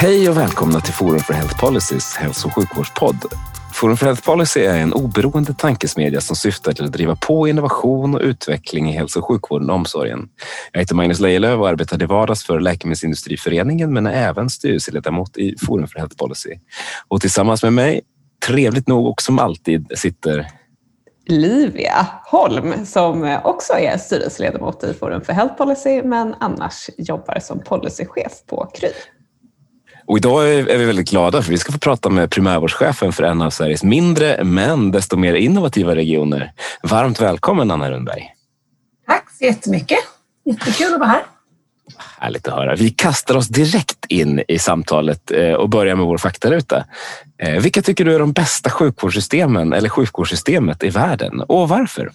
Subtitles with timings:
[0.00, 3.24] Hej och välkomna till Forum för Health Policys hälso och sjukvårdspodd.
[3.74, 8.14] Forum för Health Policy är en oberoende tankesmedja som syftar till att driva på innovation
[8.14, 10.28] och utveckling i hälso och sjukvården och omsorgen.
[10.72, 15.56] Jag heter Magnus Lejelöw och arbetar i vardags för Läkemedelsindustriföreningen men är även styrelseledamot i
[15.66, 16.58] Forum för Health Policy.
[17.08, 18.00] Och tillsammans med mig,
[18.46, 20.46] trevligt nog och som alltid, sitter
[21.26, 27.60] Livia Holm som också är styrelseledamot i Forum för Health Policy men annars jobbar som
[27.60, 28.90] policychef på Kry.
[30.08, 33.42] Och idag är vi väldigt glada för vi ska få prata med primärvårdschefen för en
[33.42, 36.52] av Sveriges mindre men desto mer innovativa regioner.
[36.82, 38.34] Varmt välkommen Anna Rundberg.
[39.06, 39.98] Tack så jättemycket.
[40.44, 41.22] Jättekul att vara här.
[42.18, 42.74] Härligt att höra.
[42.74, 46.84] Vi kastar oss direkt in i samtalet eh, och börjar med vår faktaruta.
[47.38, 52.10] Eh, vilka tycker du är de bästa sjukvårdssystemen eller sjukvårdssystemet i världen och varför?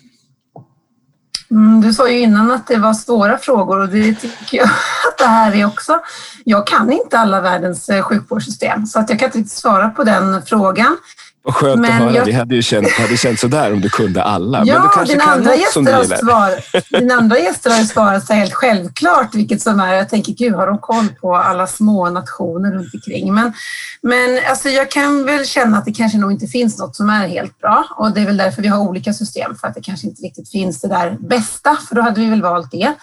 [1.54, 4.66] Mm, du sa ju innan att det var svåra frågor och det tycker jag
[5.08, 6.00] att det här är också.
[6.44, 10.04] Jag kan inte alla världens eh, sjukvårdssystem så att jag kan inte riktigt svara på
[10.04, 10.98] den frågan.
[11.46, 12.14] Vad skönt men att höra.
[12.14, 12.26] Jag...
[12.26, 14.64] Det hade ju känt, hade känt sådär om du kunde alla.
[14.66, 16.18] Ja, men du kanske din kan andra något som du gillar.
[16.18, 16.52] Svar,
[17.00, 19.94] din andra gäster har ju svarat så helt självklart vilket som är.
[19.94, 23.34] Jag tänker, gud har de koll på alla små nationer runt omkring?
[23.34, 23.54] Men,
[24.02, 27.28] men alltså, jag kan väl känna att det kanske nog inte finns något som är
[27.28, 30.08] helt bra och det är väl därför vi har olika system för att det kanske
[30.08, 32.94] inte riktigt finns det där bästa, för då hade vi väl valt det.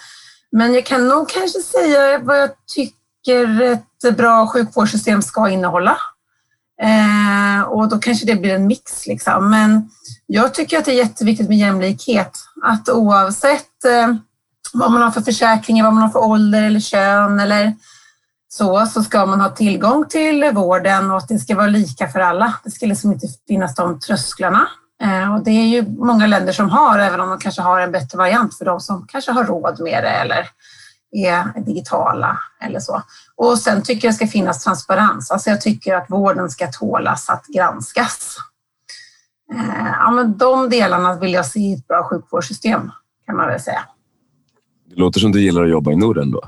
[0.52, 5.96] Men jag kan nog kanske säga vad jag tycker ett bra sjukvårdssystem ska innehålla.
[6.82, 9.06] Eh, och då kanske det blir en mix.
[9.06, 9.50] Liksom.
[9.50, 9.90] Men
[10.26, 12.38] jag tycker att det är jätteviktigt med jämlikhet.
[12.62, 14.14] Att oavsett eh,
[14.72, 17.74] vad man har för försäkringar, vad man har för ålder eller kön eller
[18.48, 22.20] så, så ska man ha tillgång till vården och att det ska vara lika för
[22.20, 22.54] alla.
[22.64, 24.68] Det ska liksom inte finnas de trösklarna.
[25.02, 27.92] Eh, och det är ju många länder som har, även om de kanske har en
[27.92, 30.48] bättre variant för de som kanske har råd med det eller
[31.12, 33.02] är digitala eller så.
[33.42, 35.30] Och sen tycker jag ska finnas transparens.
[35.30, 38.36] Alltså jag tycker att vården ska tålas att granskas.
[39.54, 42.90] Eh, ja, men de delarna vill jag se i ett bra sjukvårdssystem
[43.26, 43.84] kan man väl säga.
[44.90, 46.42] Det låter som du gillar att jobba i Norden då?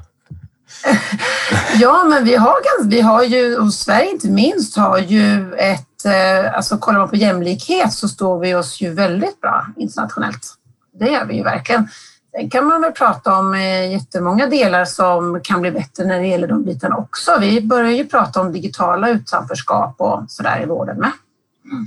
[1.81, 2.55] ja, men vi har,
[2.85, 7.17] vi har ju, och Sverige inte minst, har ju ett, eh, alltså kollar man på
[7.17, 10.55] jämlikhet så står vi oss ju väldigt bra internationellt.
[10.99, 11.89] Det gör vi ju verkligen.
[12.33, 16.27] Sen kan man väl prata om eh, jättemånga delar som kan bli bättre när det
[16.27, 17.39] gäller de bitarna också.
[17.41, 21.13] Vi börjar ju prata om digitala utanförskap och sådär i vården med.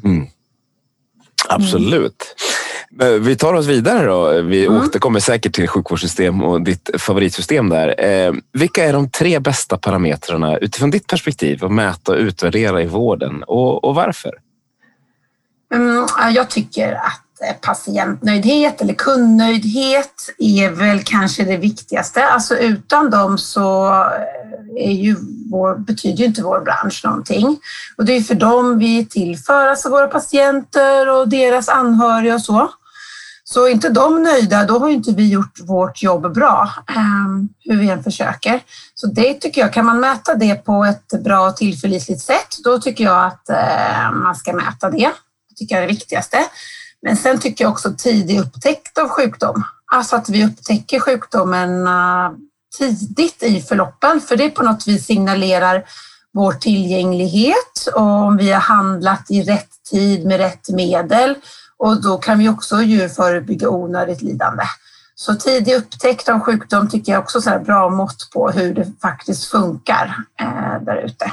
[0.03, 0.27] Mm.
[1.49, 2.35] Absolut.
[3.01, 3.23] Mm.
[3.23, 4.41] Vi tar oss vidare då.
[4.41, 4.81] Vi mm.
[4.81, 8.05] återkommer säkert till sjukvårdssystem och ditt favoritsystem där.
[8.05, 12.85] Eh, vilka är de tre bästa parametrarna utifrån ditt perspektiv att mäta och utvärdera i
[12.85, 14.31] vården och, och varför?
[15.73, 22.27] Mm, jag tycker att Eh, patientnöjdhet eller kundnöjdhet är väl kanske det viktigaste.
[22.27, 25.15] Alltså utan dem så eh, är ju
[25.51, 27.59] vår, betyder ju inte vår bransch någonting.
[27.97, 32.69] Och det är för dem vi tillför, alltså våra patienter och deras anhöriga och så.
[33.43, 37.77] Så är inte de nöjda, då har inte vi gjort vårt jobb bra, ehm, hur
[37.77, 38.59] vi än försöker.
[38.95, 42.79] Så det tycker jag, kan man mäta det på ett bra och tillförlitligt sätt, då
[42.79, 45.11] tycker jag att eh, man ska mäta det.
[45.49, 46.37] Det tycker jag är det viktigaste.
[47.05, 49.63] Men sen tycker jag också tidig upptäckt av sjukdom.
[49.91, 52.31] Alltså att vi upptäcker sjukdomen eh,
[52.77, 55.83] tidigt i förloppen, för det på något vis signalerar
[56.33, 61.35] vår tillgänglighet och om vi har handlat i rätt tid med rätt medel
[61.77, 64.63] och då kan vi också ju förebygga onödigt lidande.
[65.15, 69.45] Så tidig upptäckt av sjukdom tycker jag också är bra mått på hur det faktiskt
[69.45, 71.31] funkar eh, där ute.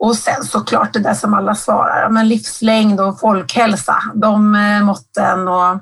[0.00, 5.48] Och sen såklart det där som alla svarar, men livslängd och folkhälsa, de eh, måtten
[5.48, 5.72] och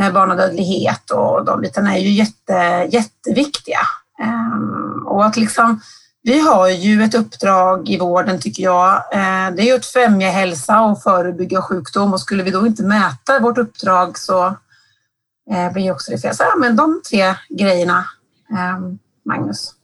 [0.00, 3.78] eh, barnadödlighet och de bitarna är ju jätte, jätteviktiga.
[4.22, 5.80] Ehm, och att liksom,
[6.22, 9.02] vi har ju ett uppdrag i vården tycker jag.
[9.12, 12.82] Ehm, det är ju att främja hälsa och förebygga sjukdom och skulle vi då inte
[12.82, 14.46] mäta vårt uppdrag så
[15.50, 16.34] eh, blir också det fel.
[16.34, 18.04] Så ja, men de tre grejerna,
[18.58, 19.77] ehm, Magnus.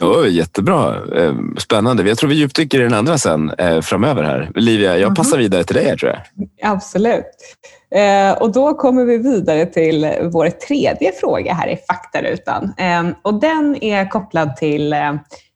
[0.00, 0.96] Oh, jättebra.
[1.16, 2.08] Eh, spännande.
[2.08, 4.50] Jag tror vi djupdyker i den andra sen eh, framöver här.
[4.54, 5.42] Livia, jag passar mhm.
[5.42, 6.48] vidare till dig här, tror jag.
[6.72, 7.56] Absolut.
[7.94, 12.74] Eh, och då kommer vi vidare till vår tredje fråga här i faktarutan.
[13.22, 14.92] Och den är kopplad till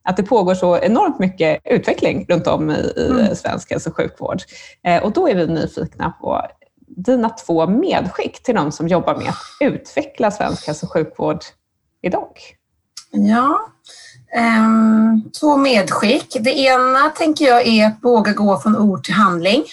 [0.05, 3.35] att det pågår så enormt mycket utveckling runt om i, mm.
[3.37, 4.39] svensk hälso och sjukvård.
[5.03, 6.43] Och då är vi nyfikna på
[6.97, 11.39] dina två medskick till de som jobbar med att utveckla svensk hälso och sjukvård
[12.03, 12.33] idag.
[13.11, 13.61] Ja,
[14.35, 16.37] Ehm, två medskick.
[16.41, 19.65] Det ena tänker jag är att våga gå från ord till handling.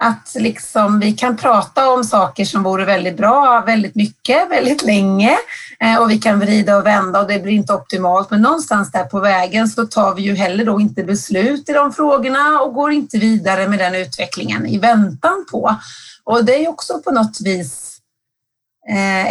[0.00, 5.38] Att liksom vi kan prata om saker som vore väldigt bra väldigt mycket, väldigt länge
[5.80, 8.30] eh, och vi kan vrida och vända och det blir inte optimalt.
[8.30, 11.92] Men någonstans där på vägen så tar vi ju heller då inte beslut i de
[11.92, 15.76] frågorna och går inte vidare med den utvecklingen i väntan på.
[16.24, 17.87] Och det är också på något vis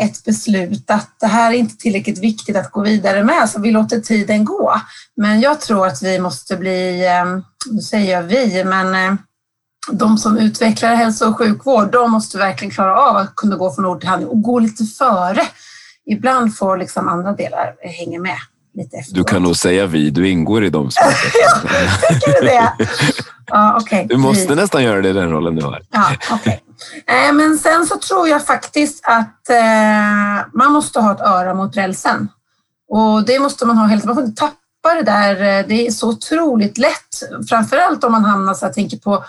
[0.04, 3.72] ett beslut att det här är inte tillräckligt viktigt att gå vidare med så vi
[3.72, 4.82] låter tiden gå.
[5.16, 7.26] Men jag tror att vi måste bli, eh,
[7.72, 9.18] nu säger jag vi, men
[9.92, 13.86] de som utvecklar hälso och sjukvård, de måste verkligen klara av att kunna gå från
[13.86, 15.42] ord till handling och gå lite före.
[16.06, 18.38] Ibland får liksom andra delar hänga med.
[18.74, 20.90] Lite du kan nog säga vi, du ingår i dem.
[20.96, 21.70] ja,
[22.10, 22.74] tycker du det?
[23.48, 24.06] Ja, okay.
[24.08, 24.56] Du måste vi.
[24.56, 25.82] nästan göra det i den rollen du har.
[25.92, 26.58] Ja, okay.
[27.08, 31.78] Eh, men sen så tror jag faktiskt att eh, man måste ha ett öra mot
[31.78, 32.30] rälsen.
[32.90, 35.60] Och det måste man ha helt Man får inte tappa det där.
[35.60, 37.48] Eh, det är så otroligt lätt.
[37.50, 39.24] Framförallt om man hamnar, så jag tänker på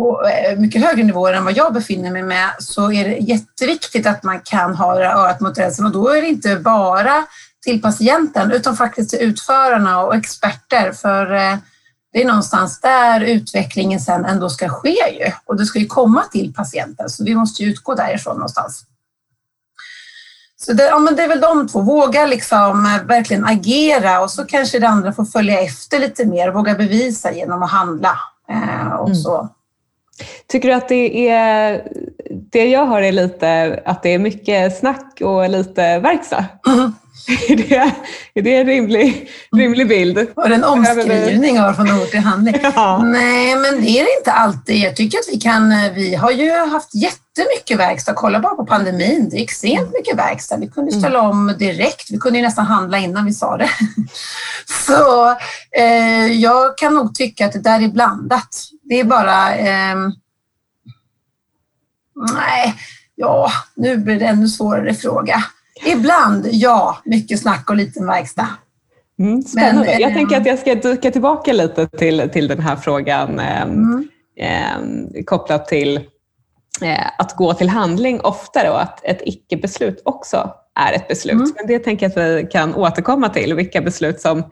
[0.00, 4.06] på eh, mycket högre nivåer än vad jag befinner mig med så är det jätteviktigt
[4.06, 7.26] att man kan ha örat mot rälsen och då är det inte bara
[7.64, 11.56] till patienten utan faktiskt till utförarna och experter för eh,
[12.12, 16.22] det är någonstans där utvecklingen sen ändå ska ske ju och det ska ju komma
[16.32, 18.84] till patienten så vi måste ju utgå därifrån någonstans.
[20.56, 24.30] Så det, ja, men det är väl de två, våga liksom eh, verkligen agera och
[24.30, 28.18] så kanske det andra får följa efter lite mer, våga bevisa genom att handla
[28.48, 29.14] eh, och mm.
[29.14, 29.48] så
[30.46, 31.88] Tycker du att det är,
[32.30, 36.44] det jag hör är lite att det är mycket snack och lite verkstad?
[36.66, 36.92] Mm.
[37.26, 37.74] Är, det,
[38.34, 40.26] är det en rimlig, rimlig bild?
[40.36, 42.54] Och en omskrivning av från ord till handling?
[42.74, 43.02] Ja.
[43.04, 44.76] Nej, men det är det inte alltid.
[44.76, 48.14] Jag tycker att vi kan, vi har ju haft jättemycket verkstad.
[48.14, 50.56] Kolla bara på pandemin, det är extremt mycket verkstad.
[50.56, 51.30] Vi kunde ställa mm.
[51.30, 52.10] om direkt.
[52.10, 53.70] Vi kunde ju nästan handla innan vi sa det.
[54.86, 55.30] Så
[55.76, 58.48] eh, jag kan nog tycka att det där är blandat.
[58.82, 59.56] Det är bara...
[59.56, 59.96] Eh,
[62.34, 62.74] nej,
[63.14, 65.44] ja, nu blir det ännu svårare fråga.
[65.86, 68.46] Ibland, ja, mycket snack och liten verkstad.
[69.18, 69.90] Mm, spännande.
[69.90, 73.62] Men, jag tänker att jag ska dyka tillbaka lite till, till den här frågan eh,
[73.62, 74.08] mm.
[74.36, 75.96] eh, kopplat till
[76.82, 81.34] eh, att gå till handling oftare och att ett icke-beslut också är ett beslut.
[81.34, 81.52] Mm.
[81.56, 84.42] Men det tänker jag att vi kan återkomma till, vilka beslut som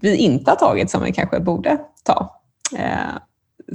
[0.00, 2.42] vi inte har tagit som vi kanske borde ta.
[2.76, 3.18] Eh,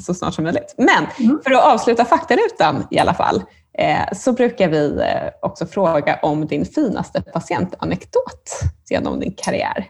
[0.01, 0.75] så snart som möjligt.
[0.77, 1.39] Men mm.
[1.43, 3.43] för att avsluta faktarutan i alla fall, eh,
[3.77, 8.59] Eh, så brukar vi eh, också fråga om din finaste patientanekdot
[8.89, 9.87] genom din karriär.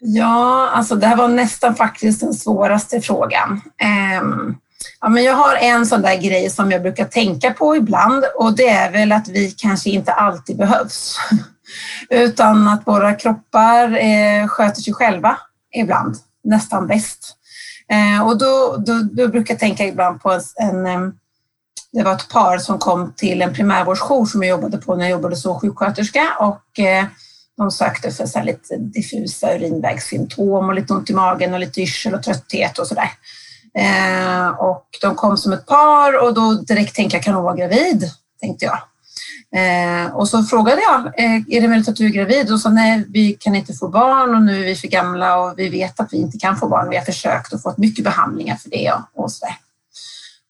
[0.00, 3.60] Ja, alltså det här var nästan faktiskt den svåraste frågan.
[4.22, 4.58] Um,
[5.00, 8.56] ja, men jag har en sån där grej som jag brukar tänka på ibland och
[8.56, 11.18] det är väl att vi kanske inte alltid behövs.
[12.10, 15.38] Utan att våra kroppar eh, sköter sig själva
[15.74, 17.36] ibland, nästan bäst.
[17.92, 21.12] Eh, och då, då, då, brukar jag tänka ibland på en, en, ehm,
[21.94, 25.10] det var ett par som kom till en primärvårdsjour som jag jobbade på när jag
[25.10, 27.04] jobbade som sjuksköterska och eh,
[27.56, 32.14] de sökte för så lite diffusa urinvägssymptom och lite ont i magen och lite yrsel
[32.14, 33.10] och trötthet och sådär.
[33.78, 37.56] Eh, och de kom som ett par och då direkt tänkte jag, kan hon vara
[37.56, 38.10] gravid?
[38.40, 38.78] Tänkte jag.
[39.56, 42.52] Eh, och så frågade jag, är det möjligt att du är gravid?
[42.52, 45.58] Och sa nej, vi kan inte få barn och nu är vi för gamla och
[45.58, 46.90] vi vet att vi inte kan få barn.
[46.90, 49.54] Vi har försökt och fått mycket behandlingar för det och, och så där.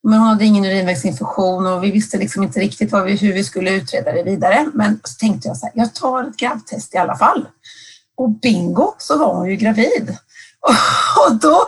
[0.05, 3.71] Men hon hade ingen urinvägsinfektion och vi visste liksom inte riktigt vi, hur vi skulle
[3.71, 4.67] utreda det vidare.
[4.75, 7.49] Men så tänkte jag så här, jag tar ett grabbtest i alla fall.
[8.17, 10.17] Och bingo så var hon ju gravid.
[11.27, 11.67] Och då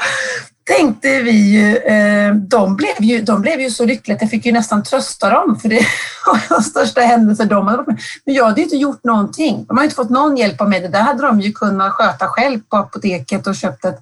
[0.64, 4.46] tänkte vi ju, eh, de blev ju, de blev ju så lyckliga att jag fick
[4.46, 5.86] ju nästan trösta dem för det
[6.26, 9.64] var de största händelser de hade varit med Men jag hade ju inte gjort någonting.
[9.68, 10.80] De har inte fått någon hjälp av mig.
[10.80, 14.00] Det där hade de ju kunnat sköta själv på apoteket och köpt ett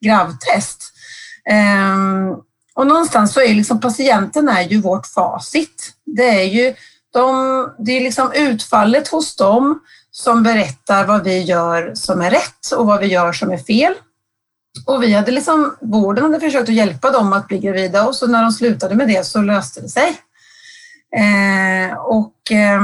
[0.00, 0.82] gravtest.
[1.50, 2.34] Ehm,
[2.74, 5.92] och någonstans så är liksom patienten är ju vårt facit.
[6.06, 6.74] Det är ju
[7.12, 12.72] de, det är liksom utfallet hos dem som berättar vad vi gör som är rätt
[12.76, 13.94] och vad vi gör som är fel.
[14.86, 18.26] Och vi hade liksom, vården hade försökt att hjälpa dem att bli gravida och så
[18.26, 20.16] när de slutade med det så löste det sig.
[21.16, 22.80] Eh, och eh,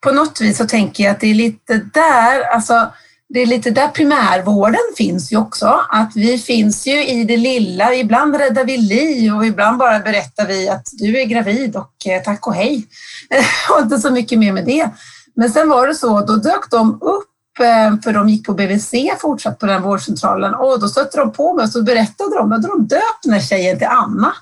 [0.00, 2.92] på något vis så tänker jag att det är lite där, alltså
[3.28, 5.80] det är lite där primärvården finns ju också.
[5.88, 7.94] Att vi finns ju i det lilla.
[7.94, 12.22] Ibland räddar vi liv och ibland bara berättar vi att du är gravid och eh,
[12.22, 12.86] tack och hej.
[13.70, 14.90] och inte så mycket mer med det.
[15.36, 18.94] Men sen var det så, då dök de upp eh, för de gick på BVC
[19.18, 22.62] fortsatt på den vårdcentralen och då stötte de på mig och så berättade de att
[22.62, 24.32] de döpt den här tjejen till Anna.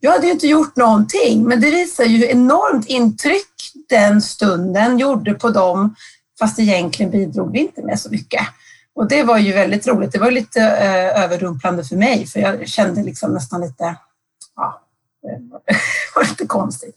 [0.00, 3.48] Jag hade ju inte gjort någonting, men det visar ju hur enormt intryck
[3.88, 5.94] den stunden gjorde på dem,
[6.42, 8.42] fast egentligen bidrog vi inte med så mycket.
[8.94, 10.12] Och det var ju väldigt roligt.
[10.12, 13.96] Det var lite eh, överrumplande för mig, för jag kände liksom nästan lite,
[14.56, 14.82] ja,
[15.22, 15.74] det
[16.14, 16.96] var lite konstigt.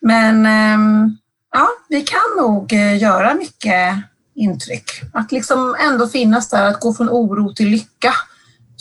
[0.00, 1.08] Men eh,
[1.52, 3.96] ja, vi kan nog eh, göra mycket
[4.34, 4.90] intryck.
[5.12, 8.14] Att liksom ändå finnas där, att gå från oro till lycka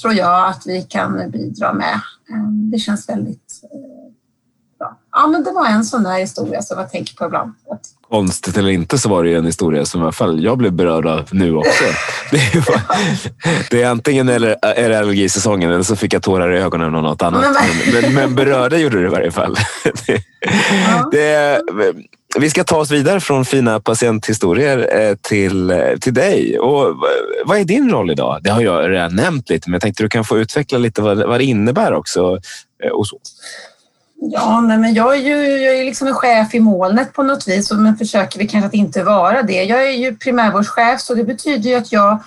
[0.02, 2.02] tror jag att vi kan bidra med.
[2.30, 3.99] Ehm, det känns väldigt eh.
[5.20, 7.54] Ja, men det var en sån där historia som jag tänker på ibland.
[8.10, 11.06] Konstigt eller inte så var det en historia som i alla fall jag blev berörd
[11.06, 11.84] av nu också.
[12.32, 12.82] Det är, bara,
[13.70, 17.04] det är antingen eller, är det allergisäsongen eller så fick jag tårar i ögonen och
[17.04, 17.42] något annat.
[17.42, 19.56] Men, men, men berörda gjorde det i varje fall.
[20.06, 20.24] Det,
[20.88, 21.10] ja.
[21.12, 21.62] det,
[22.40, 26.60] vi ska ta oss vidare från fina patienthistorier eh, till, eh, till dig.
[26.60, 26.96] Och
[27.46, 28.40] vad är din roll idag?
[28.44, 31.18] Det har jag redan nämnt lite, men jag tänkte du kan få utveckla lite vad,
[31.18, 32.40] vad det innebär också.
[32.84, 33.20] Eh, och så.
[34.22, 37.48] Ja, nej, men jag är ju jag är liksom en chef i molnet på något
[37.48, 39.64] vis, men försöker vi kanske att inte vara det.
[39.64, 42.24] Jag är ju primärvårdschef, så det betyder ju att jag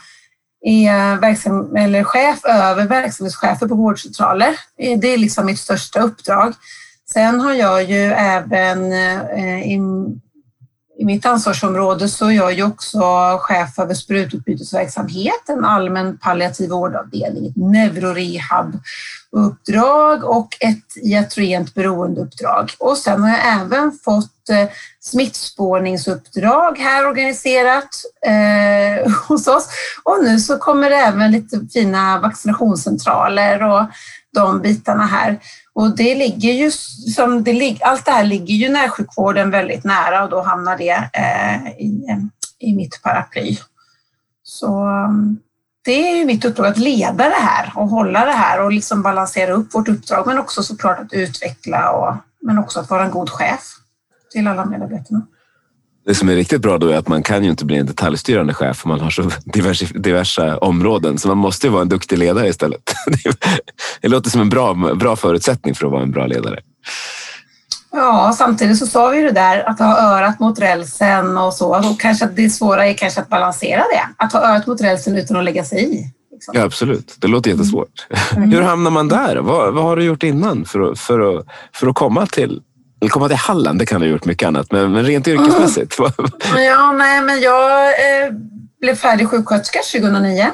[0.65, 4.57] är verksam, eller chef över verksamhetschefer på vårdcentraler.
[4.77, 6.55] Det är liksom mitt största uppdrag.
[7.13, 9.79] Sen har jag ju även eh, i,
[11.03, 13.01] i mitt ansvarsområde så är jag ju också
[13.41, 22.71] chef över sprututbytesverksamhet, en allmän palliativ vårdavdelning, ett neurorehab-uppdrag och ett iatrogent beroendeuppdrag.
[22.79, 24.69] Och sen har jag även fått eh,
[25.01, 27.89] smittspårningsuppdrag här organiserat
[28.27, 29.69] eh, hos oss.
[30.03, 33.87] Och nu så kommer det även lite fina vaccinationscentraler och
[34.33, 35.39] de bitarna här.
[35.73, 36.71] Och det ligger ju
[37.15, 41.69] som det, allt det här ligger ju närsjukvården väldigt nära och då hamnar det eh,
[41.69, 42.07] i,
[42.59, 43.59] i mitt paraply.
[44.43, 45.39] Så mm,
[45.85, 49.03] det är ju mitt uppdrag att leda det här och hålla det här och liksom
[49.03, 53.11] balansera upp vårt uppdrag men också såklart att utveckla och men också att vara en
[53.11, 53.61] god chef
[54.33, 55.27] till alla medarbetarna.
[56.05, 58.55] Det som är riktigt bra då är att man kan ju inte bli en detaljstyrande
[58.55, 61.19] chef för man har så diverse, diverse områden.
[61.19, 62.95] Så man måste ju vara en duktig ledare istället.
[64.01, 66.61] Det låter som en bra, bra förutsättning för att vara en bra ledare.
[67.93, 71.79] Ja, samtidigt så sa vi det där att ha örat mot rälsen och så.
[71.79, 74.25] Och kanske det svåra är kanske att balansera det.
[74.25, 76.13] Att ha örat mot rälsen utan att lägga sig i.
[76.33, 76.55] Liksom.
[76.57, 77.17] Ja, absolut.
[77.19, 78.07] Det låter jättesvårt.
[78.37, 78.51] Mm.
[78.51, 79.37] Hur hamnar man där?
[79.37, 82.61] Vad, vad har du gjort innan för att, för att, för att komma till
[83.09, 85.99] komma till Halland, det kan du ha gjort mycket annat, men, men rent yrkesmässigt?
[85.99, 86.63] Mm.
[86.65, 88.33] ja, nej, men jag eh,
[88.81, 90.53] blev färdig sjuksköterska 2009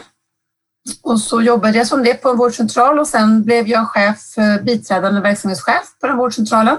[1.03, 4.63] och så jobbade jag som det på en vårdcentral och sen blev jag chef, eh,
[4.63, 6.77] biträdande verksamhetschef på den vårdcentralen.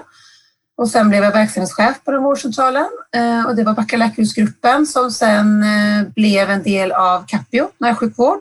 [0.78, 5.12] Och sen blev jag verksamhetschef på den vårdcentralen eh, och det var Backa läkehusgruppen som
[5.12, 8.40] sen eh, blev en del av Capio närsjukvård.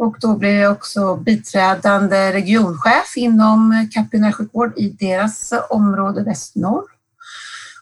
[0.00, 6.84] Och då blev jag också biträdande regionchef inom Capio närsjukvård i deras område Västnorr.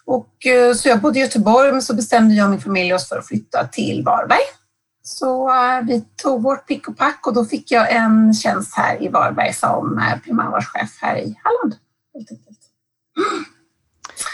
[0.05, 3.09] Och, eh, så jag bodde i Göteborg men så bestämde jag och min familj oss
[3.09, 4.47] för att flytta till Varberg.
[5.03, 9.03] Så eh, vi tog vårt pick och pack och då fick jag en tjänst här
[9.03, 11.75] i Varberg som eh, primärvårdschef här i Halland.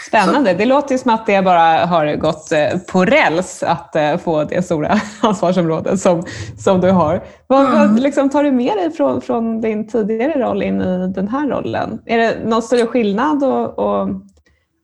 [0.06, 0.54] Spännande.
[0.54, 4.62] Det låter ju som att det bara har gått uh, på räls att få det
[4.62, 6.24] stora ansvarsområdet som,
[6.58, 7.24] som du har.
[7.46, 7.78] Vad, mm.
[7.78, 11.48] vad liksom, tar du med dig från, från din tidigare roll in i den här
[11.48, 11.98] rollen?
[12.06, 14.08] Är det någon större skillnad att, att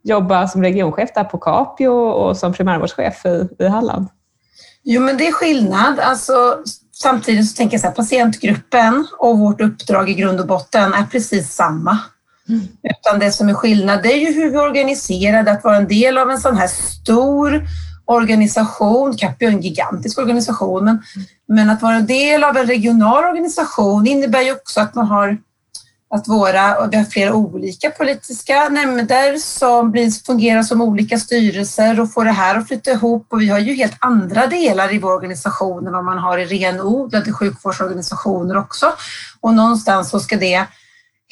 [0.04, 4.09] jobba som regionchef där på Capio och som primärvårdschef i, i Halland?
[4.85, 6.00] Jo, men det är skillnad.
[6.00, 6.32] Alltså,
[6.92, 11.04] samtidigt så tänker jag så här, patientgruppen och vårt uppdrag i grund och botten är
[11.04, 11.99] precis samma.
[12.49, 12.61] Mm.
[12.82, 15.88] Utan det som är skillnad det är ju hur vi är organiserade, att vara en
[15.88, 17.66] del av en sån här stor
[18.04, 21.02] organisation, Capio är en gigantisk organisation, men,
[21.49, 25.38] men att vara en del av en regional organisation innebär ju också att man har
[26.14, 32.00] att våra, och vi har flera olika politiska nämnder som blir, fungerar som olika styrelser
[32.00, 34.99] och får det här att flytta ihop och vi har ju helt andra delar i
[34.99, 38.92] vår organisation än vad man har i renodlade sjukvårdsorganisationer också.
[39.40, 40.66] Och någonstans så ska det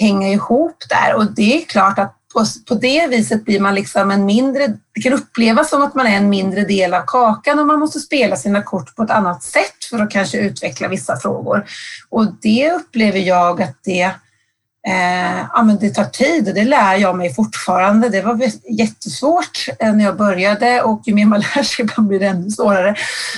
[0.00, 4.10] hänga ihop där och det är klart att på, på det viset blir man liksom
[4.10, 7.66] en mindre, det kan upplevas som att man är en mindre del av kakan och
[7.66, 11.64] man måste spela sina kort på ett annat sätt för att kanske utveckla vissa frågor.
[12.08, 14.10] Och det upplever jag att det
[14.86, 18.08] Eh, ja, men det tar tid och det lär jag mig fortfarande.
[18.08, 22.26] Det var jättesvårt eh, när jag började och ju mer man lär sig blir det
[22.26, 22.94] ännu svårare.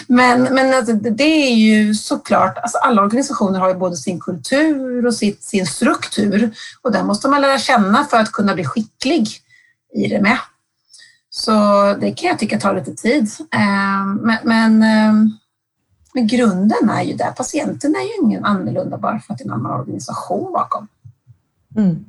[0.07, 5.07] Men, men alltså, det är ju såklart, alltså alla organisationer har ju både sin kultur
[5.07, 9.29] och sitt, sin struktur och den måste man lära känna för att kunna bli skicklig
[9.95, 10.39] i det med.
[11.31, 11.53] Så
[12.01, 13.31] det kan jag tycka tar lite tid.
[13.55, 15.13] Eh, men, men eh,
[16.15, 17.31] Men grunden är ju där.
[17.31, 20.89] Patienten är ju ingen annorlunda bara för att det är en annan organisation bakom.
[21.77, 22.05] Mm.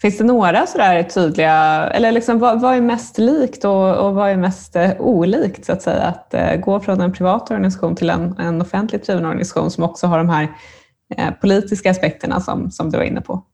[0.00, 1.54] Finns det några sådär tydliga,
[1.94, 5.72] eller liksom, vad, vad är mest likt och, och, vad är mest eh, olikt så
[5.72, 6.02] att säga?
[6.02, 10.06] Att eh, gå från en privat organisation till en, en offentligt driven organisation som också
[10.06, 10.48] har de här
[11.16, 13.44] eh, politiska aspekterna som, som du var inne på?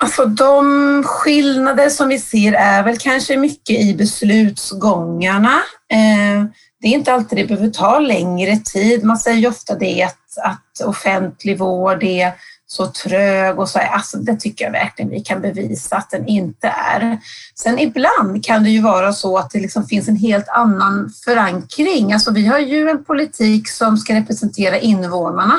[0.00, 5.58] Alltså de skillnader som vi ser är väl kanske mycket i beslutsgångarna.
[5.92, 6.44] Eh,
[6.80, 9.04] det är inte alltid det behöver ta längre tid.
[9.04, 12.32] Man säger ju ofta det att, att offentlig vård är
[12.66, 13.78] så trög och så.
[13.78, 17.18] Alltså det tycker jag verkligen vi kan bevisa att den inte är.
[17.54, 22.12] Sen ibland kan det ju vara så att det liksom finns en helt annan förankring.
[22.12, 25.58] Alltså vi har ju en politik som ska representera invånarna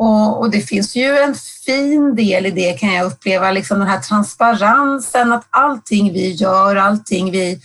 [0.00, 1.34] och, och, det finns ju en
[1.66, 6.76] fin del i det kan jag uppleva, liksom den här transparensen, att allting vi gör,
[6.76, 7.60] allting vi,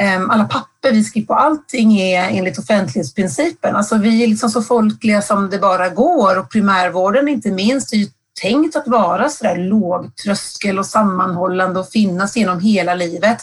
[0.00, 3.76] Ehm, alla papper vi skriver på, allting är enligt offentlighetsprincipen.
[3.76, 7.96] Alltså vi är liksom så folkliga som det bara går och primärvården inte minst är
[7.96, 8.06] ju
[8.40, 13.38] tänkt att vara så där lågtröskel och sammanhållande och finnas genom hela livet.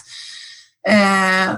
[0.88, 1.56] Ehm,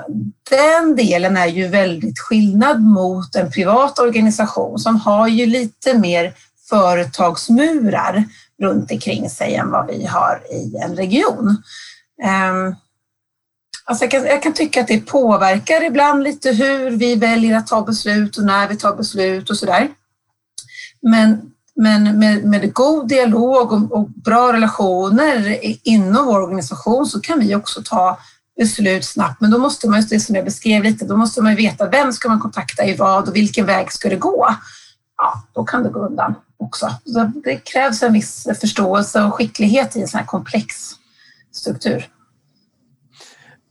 [0.50, 6.34] den delen är ju väldigt skillnad mot en privat organisation som har ju lite mer
[6.68, 8.24] företagsmurar
[8.62, 11.62] runt omkring sig än vad vi har i en region.
[12.24, 12.74] Ehm,
[13.88, 17.66] Alltså jag, kan, jag kan tycka att det påverkar ibland lite hur vi väljer att
[17.66, 19.88] ta beslut och när vi tar beslut och sådär.
[21.02, 27.40] Men, men med, med god dialog och, och bra relationer inom vår organisation så kan
[27.40, 28.18] vi också ta
[28.56, 29.40] beslut snabbt.
[29.40, 32.12] Men då måste man, just det som jag beskrev lite, då måste man veta vem
[32.12, 34.48] ska man kontakta i vad och vilken väg ska det gå?
[35.16, 36.90] Ja, då kan det gå undan också.
[37.04, 40.90] Så det krävs en viss förståelse och skicklighet i en sån här komplex
[41.52, 42.08] struktur.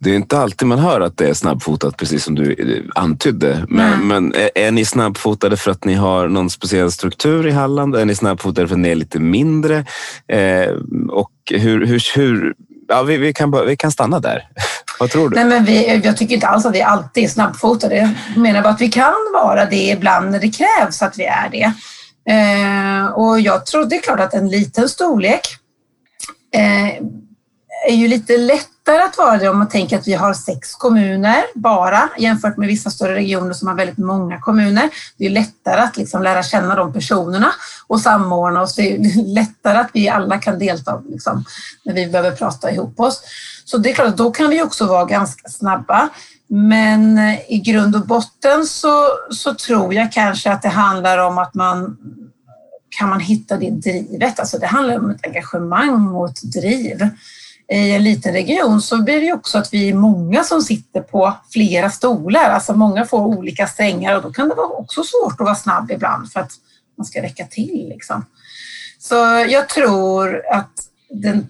[0.05, 3.65] Det är inte alltid man hör att det är snabbfotat, precis som du eh, antydde.
[3.69, 7.95] Men, men, är ni snabbfotade för att ni har någon speciell struktur i Halland?
[7.95, 9.85] Är ni snabbfotade för att ni är lite mindre?
[10.27, 10.69] Eh,
[11.09, 12.53] och hur, hur, hur
[12.87, 14.47] ja, vi, vi, kan, vi kan stanna där.
[14.99, 15.35] Vad tror du?
[15.35, 17.95] Nej, men vi, jag tycker inte alls att vi alltid är snabbfotade.
[17.95, 21.49] Jag menar bara att vi kan vara det ibland när det krävs att vi är
[21.51, 21.73] det.
[22.29, 25.41] Eh, och jag tror det är klart att en liten storlek
[26.55, 27.03] eh,
[27.87, 31.43] är ju lite lättare att vara det om man tänker att vi har sex kommuner
[31.55, 34.89] bara jämfört med vissa större regioner som har väldigt många kommuner.
[35.17, 37.51] Det är lättare att liksom lära känna de personerna
[37.87, 38.75] och samordna oss.
[38.75, 41.45] Det är lättare att vi alla kan delta liksom,
[41.85, 43.21] när vi behöver prata ihop oss.
[43.65, 46.09] Så det är klart då kan vi också vara ganska snabba.
[46.47, 51.37] Men eh, i grund och botten så, så tror jag kanske att det handlar om
[51.37, 51.97] att man
[52.89, 54.39] kan man hitta det drivet.
[54.39, 57.09] Alltså det handlar om ett engagemang och ett driv.
[57.71, 61.33] I en liten region så blir det också att vi är många som sitter på
[61.51, 62.49] flera stolar.
[62.49, 65.91] Alltså många får olika strängar och då kan det vara också svårt att vara snabb
[65.91, 66.51] ibland för att
[66.97, 67.89] man ska räcka till.
[67.89, 68.25] Liksom.
[68.99, 69.15] Så
[69.49, 70.71] jag tror att
[71.09, 71.49] den,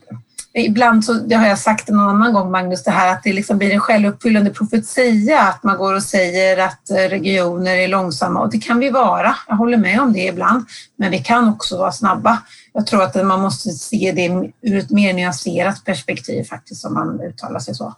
[0.55, 3.57] ibland så, det har jag sagt en annan gång Magnus, det här att det liksom
[3.57, 8.51] blir en självuppfyllande profetia att man går och säger att eh, regioner är långsamma och
[8.51, 9.35] det kan vi vara.
[9.47, 10.65] Jag håller med om det ibland,
[10.95, 12.41] men vi kan också vara snabba.
[12.73, 17.21] Jag tror att man måste se det ur ett mer nyanserat perspektiv faktiskt om man
[17.21, 17.93] uttalar sig så.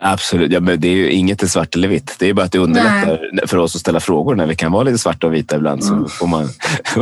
[0.00, 2.16] Absolut, ja, men det är ju inget är svart eller vitt.
[2.18, 3.46] Det är bara att det underlättar Nej.
[3.46, 5.82] för oss att ställa frågor när vi kan vara lite svarta och vita ibland.
[5.82, 6.02] Mm.
[6.02, 6.48] Så får man...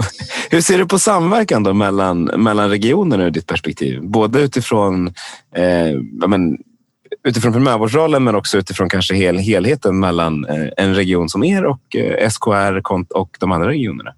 [0.51, 4.03] Hur ser du på samverkan då mellan, mellan regionerna ur ditt perspektiv?
[4.03, 5.07] Både utifrån,
[5.55, 6.59] eh, men,
[7.25, 11.97] utifrån primärvårdsrollen men också utifrån kanske hel, helheten mellan eh, en region som er och
[11.97, 12.83] eh, SKR
[13.15, 14.13] och de andra regionerna?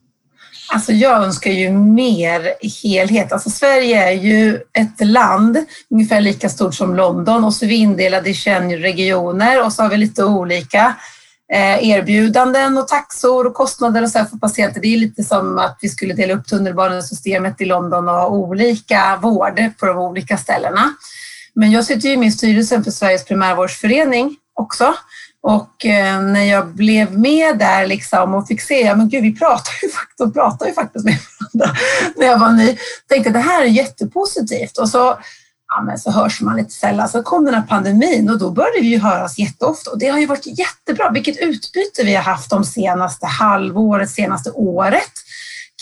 [0.70, 3.33] Alltså jag önskar ju mer helhet.
[3.33, 5.59] Alltså Sverige är ju ett land
[5.90, 9.83] ungefär lika stort som London och så är vi indelade i 21 regioner och så
[9.83, 10.96] har vi lite olika
[11.52, 14.81] eh, erbjudanden och taxor och kostnader och så för patienter.
[14.81, 19.18] Det är lite som att vi skulle dela upp tunnelbanesystemet i London och ha olika
[19.22, 20.94] vård på de olika ställena.
[21.54, 24.94] Men jag sitter ju med i styrelsen för Sveriges primärvårdsförening också
[25.42, 29.37] och eh, när jag blev med där liksom och fick se, ja men gud vi
[29.37, 31.18] pratar ju, de pratar ju faktiskt med
[31.53, 31.77] varandra
[32.16, 32.77] när jag var ny,
[33.09, 35.18] tänkte det här är jättepositivt och så,
[35.68, 37.09] ja, men så hörs man lite sällan.
[37.09, 40.18] Så kom den här pandemin och då började vi ju höras jätteofta och det har
[40.18, 41.11] ju varit jättebra.
[41.11, 45.12] Vilket utbyte vi har haft de senaste halvåret, senaste året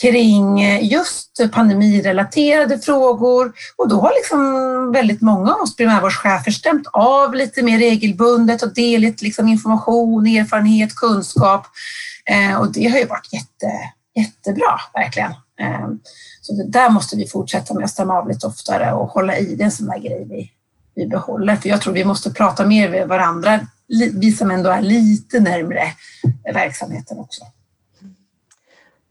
[0.00, 6.86] kring eh, just pandemirelaterade frågor och då har liksom väldigt många av oss primärvårdschefer stämt
[6.92, 11.66] av lite mer regelbundet och delat liksom information, erfarenhet, kunskap
[12.30, 13.72] eh, och det har ju varit jätte,
[14.14, 15.30] jättebra verkligen.
[15.60, 15.88] Eh,
[16.40, 19.54] så det där måste vi fortsätta med att stämma av lite oftare och hålla i.
[19.54, 20.50] Det är en sån där grej vi,
[20.94, 23.60] vi behåller för jag tror vi måste prata mer med varandra
[24.12, 25.82] vi som ändå är lite närmre
[26.54, 27.44] verksamheten också.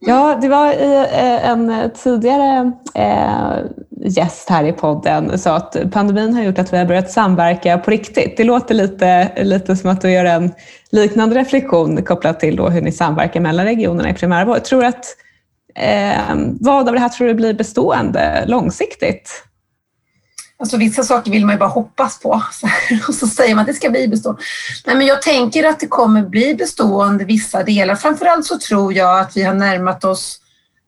[0.07, 3.57] Ja, det var eh, en tidigare eh,
[4.05, 7.91] gäst här i podden sa att pandemin har gjort att vi har börjat samverka på
[7.91, 8.37] riktigt.
[8.37, 10.51] Det låter lite, lite som att du gör en
[10.91, 14.63] liknande reflektion kopplat till då hur ni samverkar mellan regionerna i primärvård.
[14.63, 15.05] Tror att,
[15.75, 19.44] eh, vad av det här tror du blir bestående långsiktigt?
[20.59, 22.29] Alltså vissa saker vill man ju bara hoppas på
[23.07, 24.41] och så säger man att det ska bli bestående.
[24.85, 27.95] Nej, men jag tänker att det kommer bli bestående vissa delar.
[27.95, 30.39] Framförallt så tror jag att vi har närmat oss,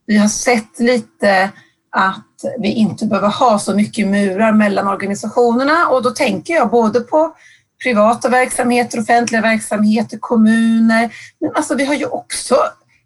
[0.06, 1.52] vi har sett lite
[1.92, 2.24] att
[2.60, 7.36] vi inte behöver ha så mycket murar mellan organisationerna och då tänker jag både på
[7.84, 11.14] privata verksamheter, offentliga verksamheter, kommuner.
[11.40, 12.56] Men alltså vi har ju också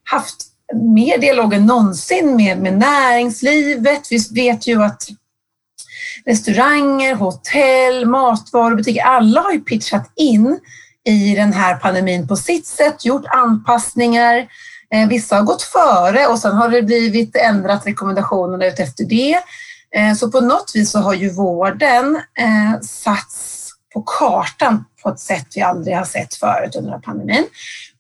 [0.04, 0.36] haft
[0.74, 4.02] mer dialog än någonsin med, med näringslivet.
[4.12, 5.08] Vi vet ju att
[6.26, 10.60] restauranger, hotell, matvarubutiker, alla har ju pitchat in
[11.06, 14.48] i den här pandemin på sitt sätt, gjort anpassningar.
[14.94, 19.38] Eh, vissa har gått före och sen har det blivit ändrat rekommendationerna utefter det.
[19.96, 25.20] Eh, så på något vis så har ju vården eh, satts på kartan på ett
[25.20, 27.46] sätt vi aldrig har sett förut under pandemin.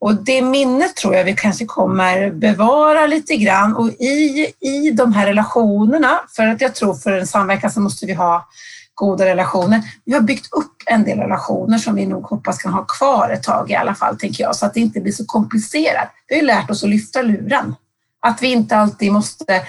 [0.01, 5.13] Och det minnet tror jag vi kanske kommer bevara lite grann och i, i de
[5.13, 8.47] här relationerna, för att jag tror för en samverkan så måste vi ha
[8.93, 9.81] goda relationer.
[10.05, 13.43] Vi har byggt upp en del relationer som vi nog hoppas kan ha kvar ett
[13.43, 16.09] tag i alla fall, tänker jag, så att det inte blir så komplicerat.
[16.27, 17.75] Vi har ju lärt oss att lyfta luren.
[18.19, 19.61] Att vi inte alltid måste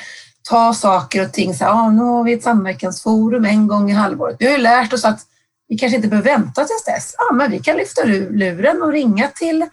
[0.49, 3.95] ta saker och ting så här, ah, nu har vi ett samverkansforum en gång i
[3.95, 4.37] halvåret.
[4.38, 5.21] Vi har ju lärt oss att
[5.68, 7.14] vi kanske inte behöver vänta tills dess.
[7.18, 9.66] Ja, men vi kan lyfta luren och ringa till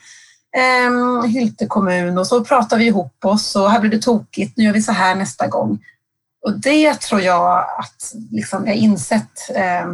[0.58, 4.64] eh, Hylte kommun och så pratar vi ihop oss och här blir det tokigt, nu
[4.64, 5.80] gör vi så här nästa gång.
[6.46, 9.94] Och det tror jag att liksom, jag har insett eh,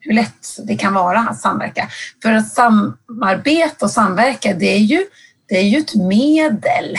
[0.00, 1.88] hur lätt det kan vara att samverka.
[2.22, 5.06] För att samarbeta och samverka, det är ju,
[5.48, 6.96] det är ju ett medel,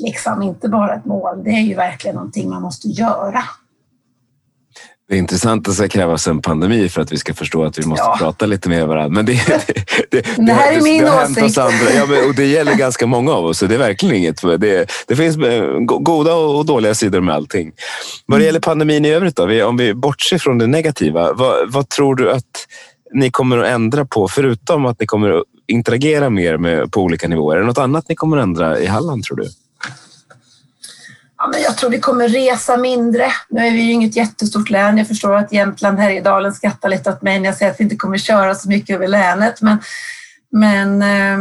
[0.00, 1.44] liksom, inte bara ett mål.
[1.44, 3.44] Det är ju verkligen någonting man måste göra.
[5.08, 7.78] Det är intressant att det ska krävas en pandemi för att vi ska förstå att
[7.78, 8.16] vi måste ja.
[8.18, 9.14] prata lite med varandra.
[9.14, 9.74] Men det, det,
[10.10, 11.58] det, det här är min åsikt.
[11.58, 11.92] Andra.
[11.94, 13.58] Ja, men, och det gäller ganska många av oss.
[13.58, 14.42] Så det är verkligen inget.
[14.60, 17.72] Det, det finns eh, goda och dåliga sidor med allting.
[18.26, 21.32] Vad det gäller pandemin i övrigt, då, om vi bortser från det negativa.
[21.32, 22.66] Vad, vad tror du att
[23.14, 24.28] ni kommer att ändra på?
[24.28, 27.56] Förutom att ni kommer att interagera mer med, på olika nivåer.
[27.56, 29.48] Är det något annat ni kommer att ändra i Halland, tror du?
[31.38, 33.26] Ja, men jag tror vi kommer resa mindre.
[33.48, 34.98] Nu är vi ju inget jättestort län.
[34.98, 37.96] Jag förstår att Jämtland, Härjedalen skrattar lite åt mig när jag säger att vi inte
[37.96, 39.62] kommer köra så mycket över länet.
[39.62, 39.78] Men,
[40.50, 41.38] men eh,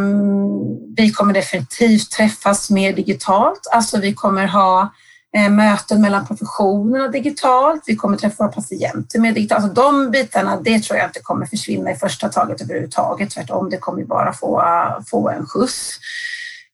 [0.97, 3.67] vi kommer definitivt träffas mer digitalt.
[3.71, 4.93] Alltså vi kommer ha
[5.37, 7.83] eh, möten mellan professionerna digitalt.
[7.87, 9.63] Vi kommer träffa våra patienter mer digitalt.
[9.63, 13.29] Alltså de bitarna, det tror jag inte kommer försvinna i första taget överhuvudtaget.
[13.29, 14.63] Tvärtom, det kommer bara få,
[15.07, 15.99] få en skjuts.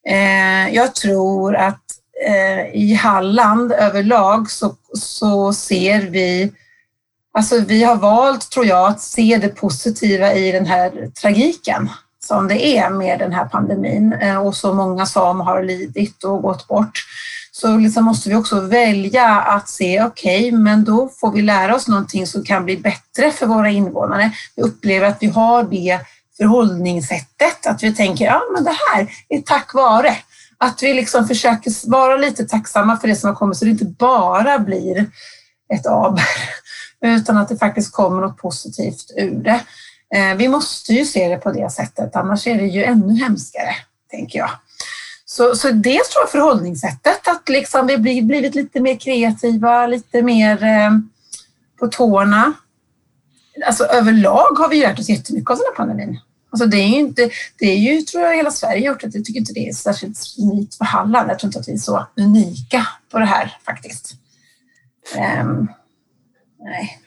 [0.09, 1.79] Eh, jag tror att
[2.25, 6.53] Eh, i Halland överlag så, så ser vi
[7.37, 11.89] Alltså vi har valt, tror jag, att se det positiva i den här tragiken
[12.23, 16.41] som det är med den här pandemin eh, och så många som har lidit och
[16.41, 17.05] gått bort.
[17.51, 21.75] Så liksom måste vi också välja att se, okej, okay, men då får vi lära
[21.75, 24.31] oss någonting som kan bli bättre för våra invånare.
[24.55, 25.99] Vi upplever att vi har det
[26.37, 30.15] förhållningssättet, att vi tänker, ja men det här är tack vare
[30.63, 33.85] att vi liksom försöker vara lite tacksamma för det som har kommit så det inte
[33.85, 35.11] bara blir
[35.73, 36.23] ett aber
[37.01, 39.61] utan att det faktiskt kommer något positivt ur det.
[40.15, 43.75] Eh, vi måste ju se det på det sättet, annars är det ju ännu hemskare,
[44.11, 44.49] tänker jag.
[45.25, 50.21] Så, så dels tror jag förhållningssättet, att liksom vi blir, blivit lite mer kreativa, lite
[50.21, 50.91] mer eh,
[51.79, 52.53] på tårna.
[53.65, 56.19] Alltså överlag har vi lärt oss jättemycket av den här pandemin.
[56.53, 59.03] Alltså det är ju inte, det är ju, tror jag, hela Sverige gjort.
[59.03, 61.29] Jag tycker inte det är särskilt unikt för Halland.
[61.29, 64.13] Jag tror inte att vi är så unika på det här faktiskt.
[65.41, 65.67] Um,
[66.59, 66.99] nej.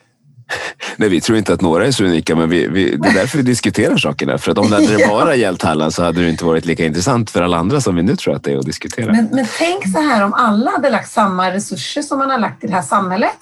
[0.96, 3.38] Nej, vi tror inte att några är så unika, men vi, vi, det är därför
[3.38, 4.38] vi diskuterar sakerna.
[4.38, 7.30] För att om det hade bara gällt Halland så hade det inte varit lika intressant
[7.30, 9.12] för alla andra som vi nu tror att det är att diskutera.
[9.12, 12.64] Men, men tänk så här om alla hade lagt samma resurser som man har lagt
[12.64, 13.38] i det här samhället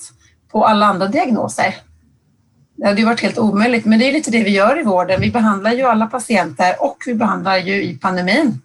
[0.52, 1.74] på alla andra diagnoser.
[2.76, 5.20] Det hade ju varit helt omöjligt, men det är lite det vi gör i vården.
[5.20, 8.60] Vi behandlar ju alla patienter och vi behandlar ju i pandemin.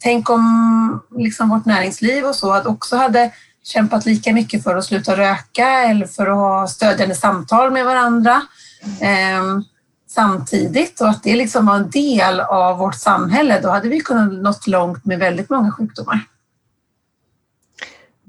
[0.00, 3.30] Tänk om liksom vårt näringsliv och så också hade
[3.64, 8.42] kämpat lika mycket för att sluta röka eller för att ha stödjande samtal med varandra
[9.00, 9.60] eh,
[10.08, 13.60] samtidigt och att det liksom var en del av vårt samhälle.
[13.60, 16.20] Då hade vi kunnat nått långt med väldigt många sjukdomar.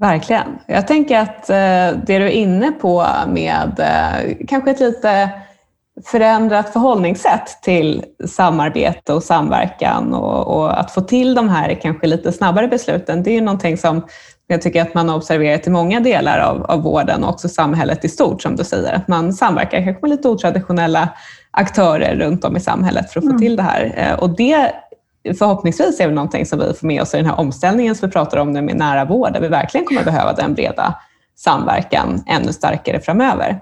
[0.00, 0.58] Verkligen.
[0.66, 5.30] Jag tänker att eh, det du är inne på med eh, kanske ett lite
[6.04, 12.32] förändrat förhållningssätt till samarbete och samverkan och, och, att få till de här kanske lite
[12.32, 14.02] snabbare besluten, det är ju någonting som
[14.46, 18.04] jag tycker att man har observerat i många delar av, av vården och också samhället
[18.04, 18.92] i stort, som du säger.
[18.92, 21.08] Att man samverkar kanske med lite otraditionella
[21.50, 23.40] aktörer runt om i samhället för att få mm.
[23.40, 23.94] till det här.
[23.96, 24.72] Eh, och det
[25.34, 28.12] förhoppningsvis är det någonting som vi får med oss i den här omställningen som vi
[28.12, 30.94] pratar om nu med nära vård, där vi verkligen kommer behöva den breda
[31.36, 33.60] samverkan ännu starkare framöver.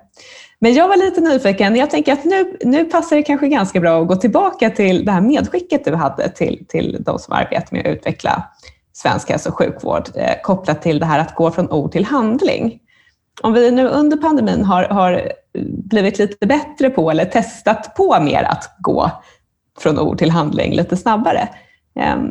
[0.59, 1.77] Men jag var lite nyfiken.
[1.77, 5.13] Jag tänker att nu, nu passar det kanske ganska bra att gå tillbaka till det
[5.13, 8.43] här medskicket du hade till, till de som arbetar med att utveckla
[8.93, 12.81] svensk hälso och sjukvård eh, kopplat till det här att gå från ord till handling.
[13.43, 15.33] Om vi nu under pandemin har, har
[15.91, 19.11] blivit lite bättre på eller testat på mer att gå
[19.79, 21.49] från ord till handling lite snabbare.
[21.97, 22.31] Ehm,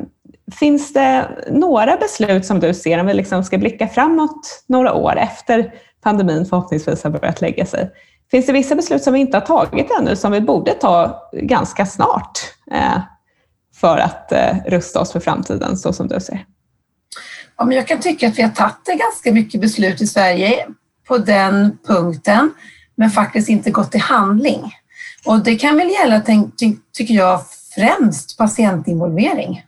[0.59, 5.17] finns det några beslut som du ser, om vi liksom ska blicka framåt några år
[5.17, 7.89] efter pandemin förhoppningsvis har börjat lägga sig,
[8.33, 11.85] Finns det vissa beslut som vi inte har tagit ännu som vi borde ta ganska
[11.85, 12.39] snart
[12.71, 12.99] eh,
[13.75, 16.45] för att eh, rusta oss för framtiden, så som du ser?
[17.57, 20.67] Ja, men jag kan tycka att vi har tagit ganska mycket beslut i Sverige
[21.07, 22.53] på den punkten,
[22.95, 24.71] men faktiskt inte gått till handling.
[25.25, 26.21] Och det kan väl gälla,
[26.93, 27.41] tycker jag,
[27.75, 29.65] främst patientinvolvering.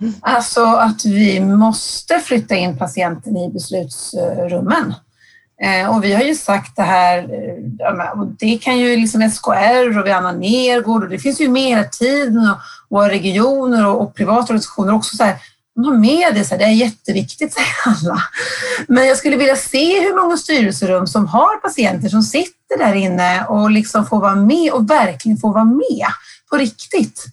[0.00, 0.14] Mm.
[0.20, 4.94] Alltså att vi måste flytta in patienten i beslutsrummen.
[5.62, 9.98] Eh, och vi har ju sagt det här, eh, och det kan ju liksom SKR
[9.98, 12.56] och vi Anna Nergård och det finns ju mer tid och
[12.88, 15.36] våra regioner och, och privata organisationer också så här,
[15.84, 18.22] ha med det, så här, det är jätteviktigt säger alla.
[18.88, 23.46] Men jag skulle vilja se hur många styrelserum som har patienter som sitter där inne
[23.46, 26.06] och liksom får vara med och verkligen får vara med
[26.50, 27.24] på riktigt.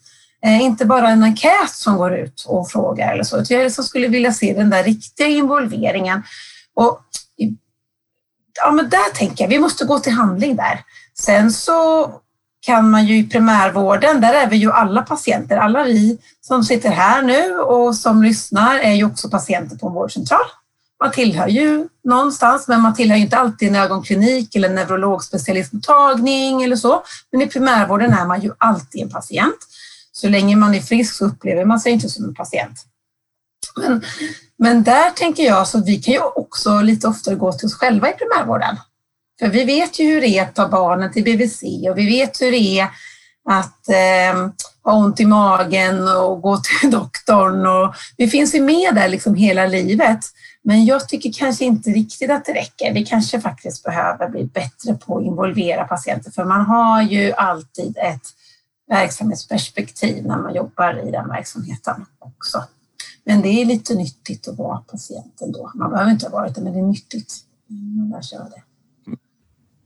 [0.46, 3.44] Eh, inte bara en enkät som går ut och frågar eller så.
[3.50, 6.24] Jag liksom skulle vilja se den där riktiga involveringen.
[6.76, 7.00] Och
[8.64, 10.82] ja, men där tänker jag, vi måste gå till handling där.
[11.20, 12.12] Sen så
[12.66, 15.58] kan man ju i primärvården, där är vi ju alla patienter.
[15.58, 19.94] Alla vi som sitter här nu och som lyssnar är ju också patienter på en
[19.94, 20.40] vårdcentral.
[21.04, 26.64] Man tillhör ju någonstans, men man tillhör ju inte alltid en ögonklinik eller en neurologspecialistmottagning
[26.64, 27.04] eller så.
[27.32, 29.58] Men i primärvården är man ju alltid en patient.
[30.12, 32.86] Så länge man är frisk så upplever man sig inte som en patient.
[33.76, 34.04] Men,
[34.58, 38.10] men där tänker jag så vi kan ju också lite oftare gå till oss själva
[38.10, 38.78] i primärvården.
[39.44, 42.42] För vi vet ju hur det är att ta barnen till BVC och vi vet
[42.42, 42.90] hur det är
[43.50, 44.50] att eh,
[44.84, 47.66] ha ont i magen och gå till doktorn.
[47.66, 50.20] Och vi finns ju med där liksom hela livet.
[50.62, 52.94] Men jag tycker kanske inte riktigt att det räcker.
[52.94, 57.98] Vi kanske faktiskt behöver bli bättre på att involvera patienter för man har ju alltid
[57.98, 58.28] ett
[58.90, 62.64] verksamhetsperspektiv när man jobbar i den verksamheten också.
[63.24, 65.72] Men det är lite nyttigt att vara patient ändå.
[65.76, 67.34] Man behöver inte ha varit det, men det är nyttigt.
[67.70, 68.62] Mm, man lär sig av det.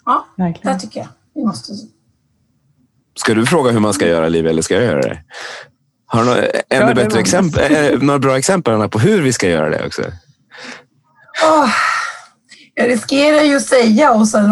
[0.07, 0.73] Ja, Verkligen.
[0.73, 1.73] där tycker jag vi måste...
[3.15, 5.19] Ska du fråga hur man ska göra, Liv, eller ska jag göra det?
[6.05, 9.69] Har du några, ännu bättre exempel, eh, några bra exempel på hur vi ska göra
[9.69, 10.01] det också?
[11.43, 11.69] Oh,
[12.73, 14.49] jag riskerar ju att säga och sen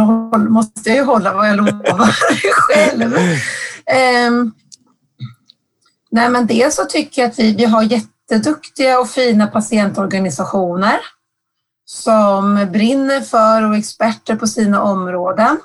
[0.49, 2.11] måste jag ju hålla vad jag lovar
[2.53, 3.13] själv.
[4.29, 4.53] Um,
[6.11, 10.99] nej, men dels så tycker jag att vi, vi har jätte jätteduktiga och fina patientorganisationer
[11.85, 15.57] som brinner för och är experter på sina områden.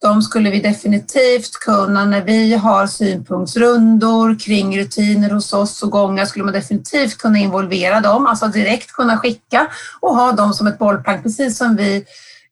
[0.00, 6.24] De skulle vi definitivt kunna, när vi har synpunktsrundor kring rutiner hos oss och gångar,
[6.24, 9.66] skulle man definitivt kunna involvera dem, alltså direkt kunna skicka
[10.00, 12.04] och ha dem som ett bollplank, precis som vi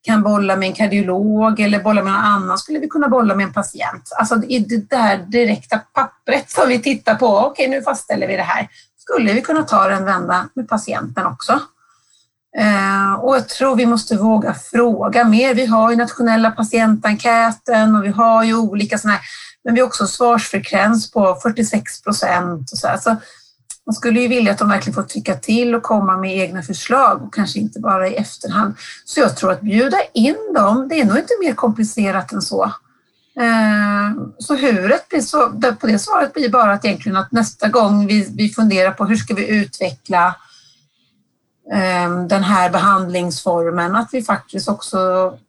[0.03, 3.47] kan bolla med en kardiolog eller bolla med någon annan skulle vi kunna bolla med
[3.47, 4.13] en patient.
[4.19, 8.37] Alltså i det där direkta pappret som vi tittar på, okej okay, nu fastställer vi
[8.37, 11.61] det här, skulle vi kunna ta en vända med patienten också.
[12.59, 15.55] Eh, och jag tror vi måste våga fråga mer.
[15.55, 19.25] Vi har ju nationella patientenkäten och vi har ju olika sådana här,
[19.65, 22.97] men vi har också svarsfrekvens på 46 procent och så, här.
[22.97, 23.17] så
[23.87, 27.23] man skulle ju vilja att de verkligen får tycka till och komma med egna förslag
[27.23, 28.75] och kanske inte bara i efterhand.
[29.05, 32.65] Så jag tror att bjuda in dem, det är nog inte mer komplicerat än så.
[33.37, 35.49] Eh, så huret blir så,
[35.81, 39.17] på det svaret blir bara att egentligen att nästa gång vi, vi funderar på hur
[39.17, 40.33] ska vi utveckla eh,
[42.29, 44.99] den här behandlingsformen, att vi faktiskt också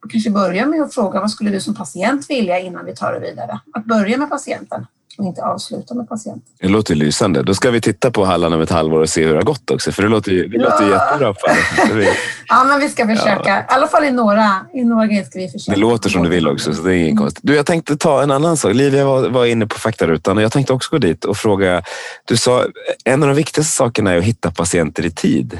[0.10, 3.20] kanske börjar med att fråga vad skulle du som patient vilja innan vi tar det
[3.20, 3.60] vidare?
[3.74, 4.86] Att börja med patienten
[5.18, 6.54] och inte avsluta med patienten.
[6.60, 7.44] Det låter lysande.
[7.44, 9.72] Då ska vi titta på Halland om ett halvår och se hur det har gått
[9.72, 10.64] också, för det låter, det ja.
[10.64, 11.36] låter jättebra.
[12.48, 13.50] ja, men vi ska försöka.
[13.50, 13.60] Ja.
[13.60, 15.76] I alla fall i några, i några grejer ska vi försöka.
[15.76, 17.32] Det låter som du vill också, så det är inget mm.
[17.42, 18.74] Du, jag tänkte ta en annan sak.
[18.74, 21.84] Livia var, var inne på faktarutan och jag tänkte också gå dit och fråga.
[22.26, 22.66] Du sa
[23.04, 25.60] en av de viktigaste sakerna är att hitta patienter i tid.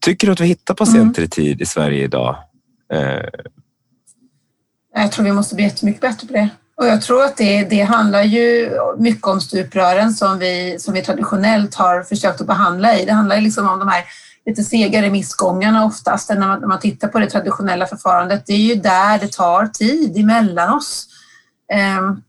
[0.00, 1.26] Tycker du att vi hittar patienter mm.
[1.26, 2.36] i tid i Sverige idag?
[2.92, 3.28] Eh.
[4.94, 6.48] Jag tror vi måste bli jättemycket bättre på det.
[6.76, 11.02] Och jag tror att det, det handlar ju mycket om stuprören som vi, som vi
[11.02, 13.04] traditionellt har försökt att behandla i.
[13.04, 14.04] Det handlar liksom om de här
[14.46, 18.46] lite sega remissgångarna oftast när man, när man tittar på det traditionella förfarandet.
[18.46, 21.06] Det är ju där det tar tid emellan oss.
[21.98, 22.22] Um,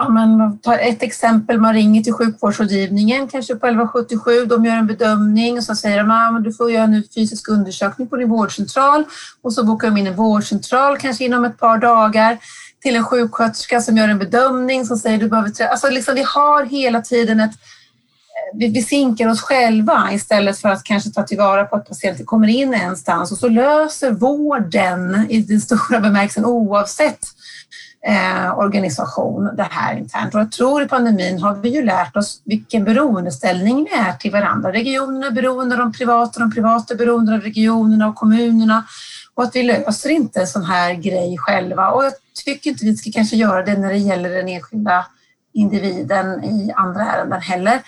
[0.00, 4.86] ja, men, ta ett exempel, man ringer till sjukvårdsrådgivningen kanske på 1177, de gör en
[4.86, 8.28] bedömning och så säger de att ah, du får göra en fysisk undersökning på din
[8.28, 9.04] vårdcentral.
[9.42, 12.38] Och så bokar de in en vårdcentral kanske inom ett par dagar
[12.82, 15.70] till en sjuksköterska som gör en bedömning som säger du behöver träffa...
[15.70, 17.54] Alltså liksom, vi har hela tiden ett
[18.54, 22.48] vi, vi sinkar oss själva istället för att kanske ta tillvara på att patienter kommer
[22.48, 27.26] in någonstans och så löser vården i den stora bemärkelsen oavsett
[28.06, 30.34] eh, organisation det här internt.
[30.34, 34.32] Och jag tror i pandemin har vi ju lärt oss vilken beroendeställning vi är till
[34.32, 34.72] varandra.
[34.72, 38.84] Regionerna är beroende av de privata, de privata är beroende av regionerna och kommunerna
[39.34, 41.90] och att vi löser inte en sån här grej själva.
[41.90, 42.12] Och jag
[42.44, 45.06] tycker inte vi ska kanske göra det när det gäller den enskilda
[45.52, 47.82] individen i andra ärenden heller.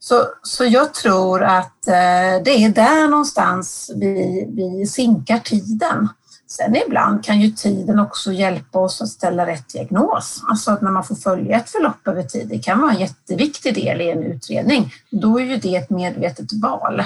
[0.00, 6.08] Så, så jag tror att eh, det är där någonstans vi, vi sinkar tiden.
[6.50, 10.42] Sen ibland kan ju tiden också hjälpa oss att ställa rätt diagnos.
[10.48, 13.74] Alltså att när man får följa ett förlopp över tid, det kan vara en jätteviktig
[13.74, 14.92] del i en utredning.
[15.10, 17.02] Då är ju det ett medvetet val.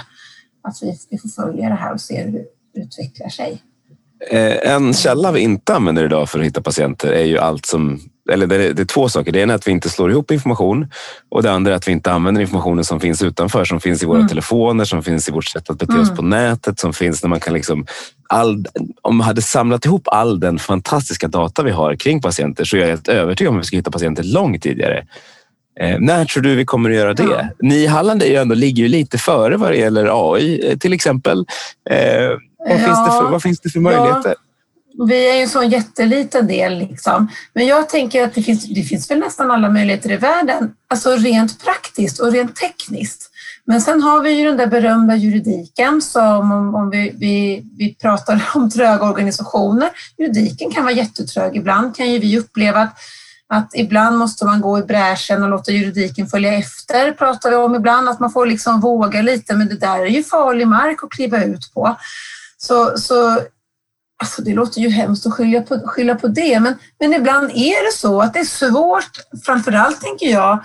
[0.63, 3.63] Att vi, vi får följa det här och se hur det utvecklar sig.
[4.31, 8.01] Eh, en källa vi inte använder idag för att hitta patienter är ju allt som
[8.31, 9.33] eller det är, det är två saker.
[9.33, 10.91] Det ena är att vi inte slår ihop information
[11.31, 14.07] och det andra är att vi inte använder informationen som finns utanför, som finns i
[14.07, 14.29] våra mm.
[14.29, 16.17] telefoner, som finns i vårt sätt att bete oss mm.
[16.17, 17.87] på nätet, som finns när man kan liksom
[18.33, 18.67] all,
[19.03, 22.81] om man hade samlat ihop all den fantastiska data vi har kring patienter så är
[22.81, 25.07] jag helt övertygad om att vi ska hitta patienter långt tidigare.
[25.81, 27.23] Eh, när tror du vi kommer att göra det?
[27.23, 27.49] Ja.
[27.61, 30.79] Ni i Halland är ju ändå, ligger ju lite före vad det gäller AI eh,
[30.79, 31.47] till exempel.
[31.91, 31.97] Eh,
[32.59, 32.79] vad, ja.
[32.79, 34.35] finns det för, vad finns det för möjligheter?
[34.95, 35.05] Ja.
[35.09, 36.79] Vi är ju en sån jätteliten del.
[36.79, 37.29] Liksom.
[37.55, 41.17] Men jag tänker att det finns, det finns väl nästan alla möjligheter i världen, alltså
[41.17, 43.32] rent praktiskt och rent tekniskt.
[43.67, 47.95] Men sen har vi ju den där berömda juridiken som om, om vi, vi, vi
[47.95, 49.91] pratar om tröga organisationer.
[50.19, 51.57] Juridiken kan vara jättetrög.
[51.57, 52.99] Ibland kan ju vi uppleva att,
[53.49, 57.75] att ibland måste man gå i bräschen och låta juridiken följa efter, pratar vi om
[57.75, 61.11] ibland, att man får liksom våga lite, men det där är ju farlig mark att
[61.11, 61.97] kliva ut på.
[62.59, 63.41] Så, så
[64.23, 67.87] Alltså det låter ju hemskt att skylla på, skylla på det, men, men ibland är
[67.87, 70.65] det så att det är svårt, framförallt tänker jag,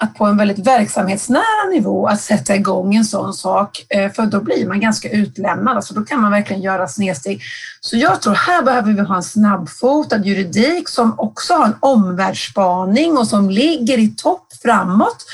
[0.00, 4.40] att på en väldigt verksamhetsnära nivå att sätta igång en sån sak, eh, för då
[4.40, 5.76] blir man ganska utlämnad.
[5.76, 7.42] Alltså då kan man verkligen göra snedsteg.
[7.80, 13.18] Så jag tror här behöver vi ha en snabbfotad juridik som också har en omvärldsspaning
[13.18, 15.26] och som ligger i topp framåt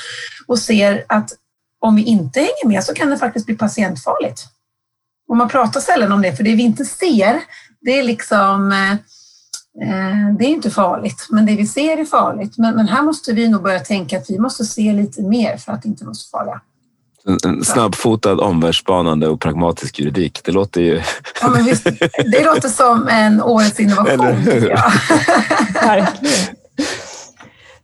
[0.47, 1.29] och ser att
[1.81, 4.45] om vi inte hänger med så kan det faktiskt bli patientfarligt.
[5.27, 7.41] Och man pratar sällan om det, för det vi inte ser,
[7.81, 8.97] det är liksom eh,
[10.37, 12.57] det är inte farligt, men det vi ser är farligt.
[12.57, 15.71] Men, men, här måste vi nog börja tänka att vi måste se lite mer för
[15.71, 16.61] att inte vara så farliga.
[17.45, 20.41] En snabbfotad, omvärldsspanande och pragmatisk juridik.
[20.43, 21.01] Det låter ju...
[21.41, 21.83] Ja, men visst,
[22.31, 24.17] det låter som en årets innovation.
[25.73, 26.55] Verkligen.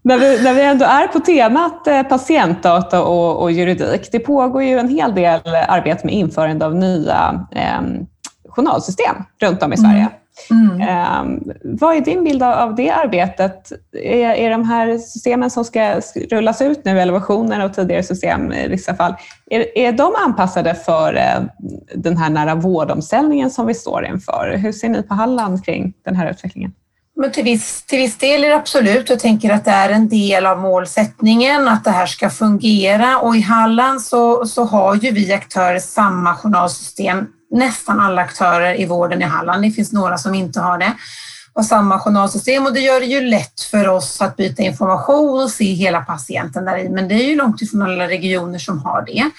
[0.03, 4.63] När vi, när vi ändå är på temat eh, patientdata och, och, juridik, det pågår
[4.63, 7.81] ju en hel del arbete med införande av nya eh,
[8.51, 10.09] journalsystem runt om i Sverige.
[10.49, 10.81] Mm.
[10.81, 13.71] Eh, vad är din bild av det arbetet?
[14.03, 18.53] Är, är de här systemen som ska rullas ut nu, eller versioner av tidigare system
[18.53, 19.15] i vissa fall,
[19.49, 21.41] är, är de anpassade för eh,
[21.95, 24.57] den här nära vårdomställningen som vi står inför?
[24.57, 26.73] Hur ser ni på Halland kring den här utvecklingen?
[27.15, 29.09] Men till, viss, till viss del är det absolut.
[29.09, 33.35] Jag tänker att det är en del av målsättningen att det här ska fungera och
[33.35, 37.27] i Halland så, så har ju vi aktörer samma journalsystem.
[37.51, 39.63] Nästan alla aktörer i vården i Halland.
[39.63, 40.93] Det finns några som inte har det.
[41.53, 45.49] Och samma journalsystem och det gör det ju lätt för oss att byta information och
[45.49, 46.89] se hela patienten där i.
[46.89, 49.31] Men det är ju långt ifrån alla regioner som har det.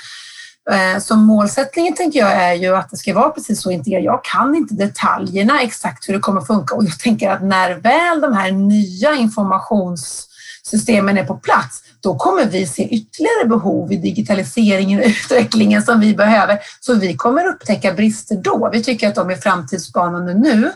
[0.71, 4.05] Eh, så målsättningen tänker jag är ju att det ska vara precis så integrerat.
[4.05, 8.21] Jag kan inte detaljerna exakt hur det kommer funka och jag tänker att när väl
[8.21, 15.01] de här nya informationssystemen är på plats, då kommer vi se ytterligare behov i digitaliseringen
[15.01, 16.59] och utvecklingen som vi behöver.
[16.81, 18.71] Så vi kommer upptäcka brister då.
[18.73, 20.73] Vi tycker att de är framtidsspanande nu,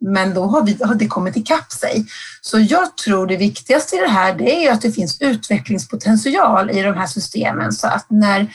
[0.00, 2.06] men då har, vi, har det kommit ikapp sig.
[2.40, 6.82] Så jag tror det viktigaste i det här det är att det finns utvecklingspotential i
[6.82, 8.46] de här systemen så att när,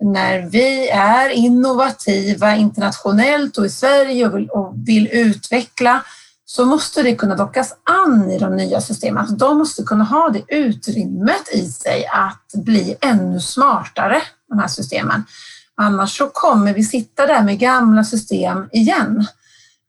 [0.00, 6.02] när vi är innovativa internationellt och i Sverige och vill, och vill utveckla
[6.50, 9.18] så måste det kunna dockas an i de nya systemen.
[9.18, 14.68] Alltså de måste kunna ha det utrymmet i sig att bli ännu smartare, de här
[14.68, 15.24] systemen.
[15.76, 19.26] Annars så kommer vi sitta där med gamla system igen.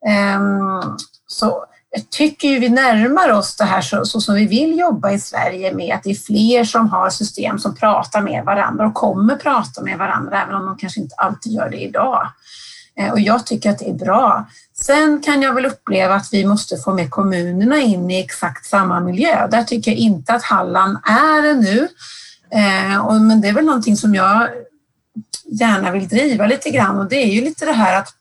[0.07, 0.97] Ehm,
[1.27, 5.11] så jag tycker ju vi närmar oss det här så, så, som vi vill jobba
[5.11, 8.93] i Sverige med att det är fler som har system som pratar med varandra och
[8.93, 12.27] kommer prata med varandra, även om de kanske inte alltid gör det idag.
[12.95, 14.47] Ehm, och jag tycker att det är bra.
[14.81, 18.99] Sen kan jag väl uppleva att vi måste få med kommunerna in i exakt samma
[18.99, 19.47] miljö.
[19.47, 21.87] Där tycker jag inte att Halland är det nu.
[22.51, 24.49] Eh, men det är väl någonting som jag
[25.45, 28.13] gärna vill driva lite grann och det är ju lite det här att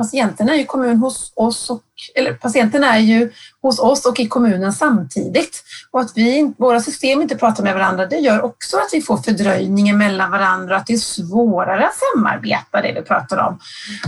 [0.00, 1.82] patienterna är ju kommun hos oss och,
[2.14, 3.32] eller patienterna är ju
[3.62, 5.62] hos oss och i kommunen samtidigt.
[5.90, 9.16] Och att vi, våra system inte pratar med varandra, det gör också att vi får
[9.16, 13.58] fördröjningar mellan varandra, att det är svårare att samarbeta, det vi pratar om.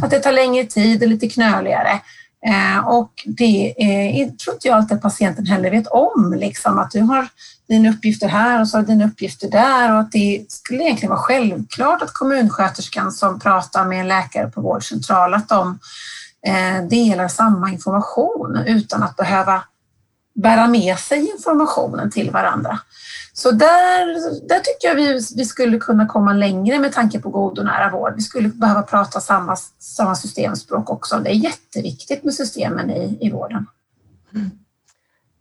[0.02, 2.00] Att det tar längre tid och lite knöligare.
[2.46, 6.90] Eh, och det är, tror inte jag alltid att patienten heller vet om, liksom, att
[6.90, 7.28] du har
[7.72, 11.10] dina uppgifter här och så har du dina uppgifter där och att det skulle egentligen
[11.10, 15.78] vara självklart att kommunsköterskan som pratar med en läkare på vårdcentral, att de
[16.46, 19.64] eh, delar samma information utan att behöva
[20.34, 22.78] bära med sig informationen till varandra.
[23.32, 24.06] Så där,
[24.48, 27.90] där tycker jag vi, vi skulle kunna komma längre med tanke på god och nära
[27.90, 28.12] vård.
[28.16, 31.18] Vi skulle behöva prata samma, samma systemspråk också.
[31.18, 33.66] Det är jätteviktigt med systemen i, i vården.
[34.34, 34.50] Mm.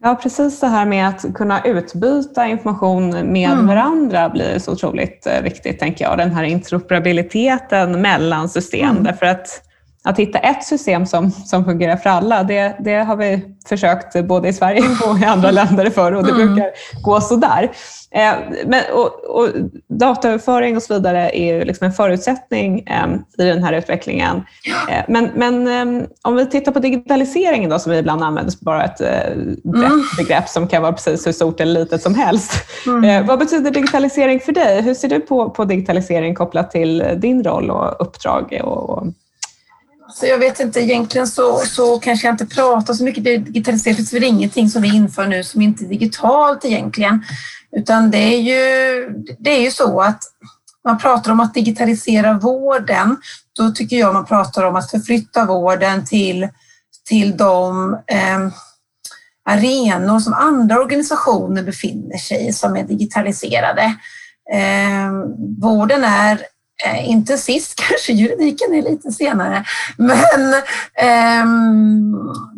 [0.04, 3.68] Ja, precis det här med att kunna utbyta information med mm.
[3.68, 6.18] varandra blir så otroligt eh, viktigt, tänker jag.
[6.18, 8.90] Den här interoperabiliteten mellan system.
[8.90, 9.04] Mm.
[9.04, 9.71] Därför att
[10.04, 14.50] att hitta ett system som, som fungerar för alla, det, det har vi försökt både
[14.50, 16.48] i Sverige och i andra länder för och det mm.
[16.48, 16.72] brukar
[17.04, 17.72] gå sådär.
[18.12, 18.34] Eh,
[18.66, 19.50] men, och, och
[19.88, 24.44] dataöverföring och så vidare är ju liksom en förutsättning eh, i den här utvecklingen.
[24.90, 28.60] Eh, men men eh, om vi tittar på digitaliseringen då, som vi ibland använder som
[28.62, 29.32] bara ett eh,
[29.66, 30.04] mm.
[30.18, 32.52] begrepp som kan vara precis hur stort eller litet som helst.
[32.86, 33.04] Mm.
[33.04, 34.82] Eh, vad betyder digitalisering för dig?
[34.82, 38.62] Hur ser du på, på digitalisering kopplat till din roll och uppdrag?
[38.64, 39.08] Och, och
[40.14, 44.20] så jag vet inte, egentligen så, så kanske jag inte pratar så mycket digitalisering, för
[44.20, 47.24] det är ingenting som vi inför nu som inte är digitalt egentligen.
[47.72, 49.10] Utan det är ju,
[49.40, 50.24] det är ju så att
[50.84, 53.18] man pratar om att digitalisera vården,
[53.58, 56.48] då tycker jag man pratar om att förflytta vården till,
[57.06, 58.50] till de eh,
[59.50, 63.84] arenor som andra organisationer befinner sig i som är digitaliserade.
[64.54, 65.12] Eh,
[65.62, 66.42] vården är
[66.86, 69.66] Eh, inte sist kanske, juridiken är lite senare,
[69.98, 70.54] men
[70.96, 71.46] eh,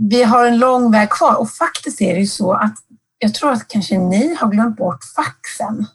[0.09, 2.75] vi har en lång väg kvar och faktiskt är det ju så att
[3.17, 5.85] jag tror att kanske ni har glömt bort faxen.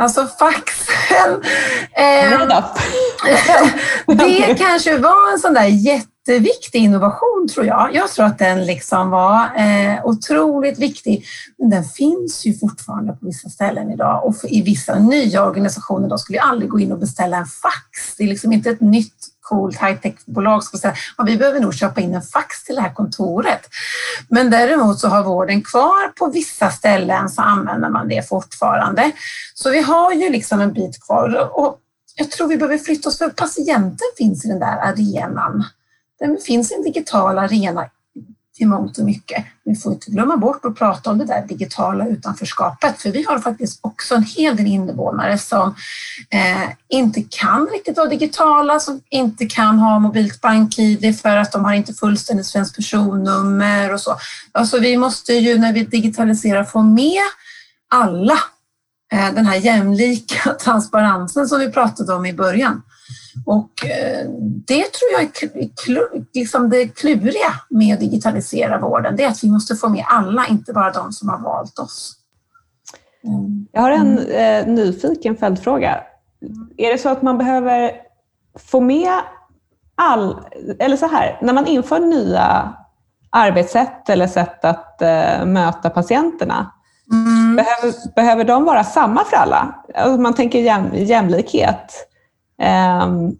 [0.00, 1.42] Alltså faxen.
[1.92, 2.48] Eh,
[4.06, 5.66] det kanske var en sån där
[6.26, 7.94] jätteviktig innovation tror jag.
[7.94, 11.24] Jag tror att den liksom var eh, otroligt viktig.
[11.58, 16.18] Men den finns ju fortfarande på vissa ställen idag och i vissa nya organisationer då
[16.18, 18.16] skulle jag aldrig gå in och beställa en fax.
[18.18, 22.00] Det är liksom inte ett nytt coolt high-tech-bolag som säger att vi behöver nog köpa
[22.00, 23.68] in en fax till det här kontoret.
[24.28, 29.12] Men däremot så har vården kvar på vissa ställen så använder man det fortfarande.
[29.54, 31.78] Så vi har ju liksom en bit kvar och
[32.16, 35.64] jag tror vi behöver flytta oss för patienten finns i den där arenan.
[36.18, 37.88] Det finns en digital arena
[38.56, 39.44] till mångt och mycket.
[39.64, 43.38] Vi får inte glömma bort att prata om det där digitala utanförskapet, för vi har
[43.38, 45.74] faktiskt också en hel del invånare som
[46.30, 51.64] eh, inte kan riktigt vara digitala, som inte kan ha mobilt bank-id för att de
[51.64, 54.16] har inte fullständigt svenskt personnummer och så.
[54.52, 57.22] Alltså vi måste ju när vi digitaliserar få med
[57.90, 58.38] alla
[59.12, 62.82] eh, den här jämlika transparensen som vi pratade om i början.
[63.46, 64.28] Och eh,
[64.66, 69.16] det tror jag är liksom det kluriga med att digitalisera vården.
[69.16, 72.16] Det är att vi måste få med alla, inte bara de som har valt oss.
[73.24, 73.66] Mm.
[73.72, 76.00] Jag har en eh, nyfiken följdfråga.
[76.76, 77.92] Är det så att man behöver
[78.58, 79.12] få med
[79.94, 80.36] all...
[80.78, 82.74] Eller så här, när man inför nya
[83.30, 86.72] arbetssätt eller sätt att eh, möta patienterna,
[87.12, 87.56] mm.
[87.56, 89.74] behöver, behöver de vara samma för alla?
[89.94, 92.08] Alltså man tänker jäm, jämlikhet.
[93.02, 93.38] Um,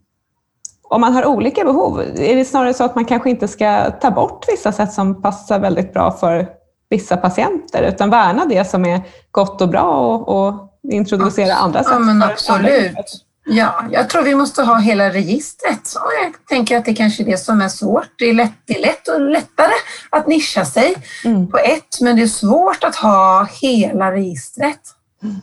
[0.88, 4.10] om man har olika behov, är det snarare så att man kanske inte ska ta
[4.10, 6.48] bort vissa sätt som passar väldigt bra för
[6.90, 11.92] vissa patienter, utan värna det som är gott och bra och, och introducera andra sätt.
[11.92, 13.26] Ja, men absolut.
[13.48, 15.94] Ja, jag tror vi måste ha hela registret.
[15.94, 18.08] Och jag tänker att det kanske är det som är svårt.
[18.18, 19.74] Det är, lätt, det är lätt och lättare
[20.10, 20.94] att nischa sig
[21.24, 21.50] mm.
[21.50, 24.80] på ett, men det är svårt att ha hela registret.
[25.22, 25.36] Mm.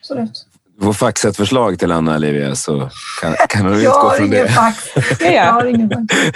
[0.00, 0.46] Absolut.
[0.78, 4.48] Du får faxa ett förslag till Anna Olivia så kan, kan du utgå från det.
[4.48, 4.76] Fax.
[5.18, 5.64] Det, jag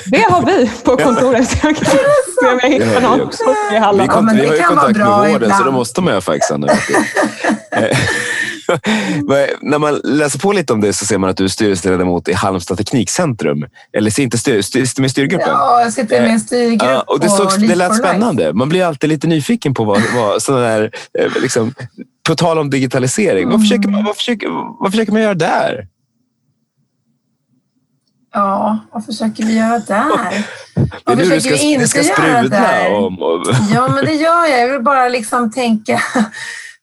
[0.07, 1.59] det har vi på kontoret.
[1.62, 1.99] jag kan se
[2.53, 3.20] om jag hittar någon
[3.99, 5.55] i Vi, kom, ja, vi har ju kontakt med vården ibland.
[5.55, 6.66] så då måste man ju faxa nu.
[9.61, 12.32] När man läser på lite om det så ser man att du är styrelseledamot i
[12.32, 13.66] Halmstad Teknikcentrum.
[13.93, 15.49] Eller inte styr, styr, med styrgruppen?
[15.49, 16.82] Ja, jag sitter med en styrgrupp.
[16.82, 18.53] Ja, och det, såg, det lät spännande.
[18.53, 21.74] Man blir alltid lite nyfiken på vad, vad sådana där, eh, liksom,
[22.23, 23.43] på tal om digitalisering.
[23.43, 23.51] Mm.
[23.51, 24.49] Vad, försöker man, vad, försöker,
[24.81, 25.89] vad försöker man göra där?
[28.35, 30.45] Ja, vad försöker vi göra där?
[31.05, 32.95] Vad försöker ska, vi inte ska göra där?
[32.95, 33.45] Om,
[33.75, 34.61] Ja, men det gör jag.
[34.61, 36.03] Jag vill bara liksom tänka,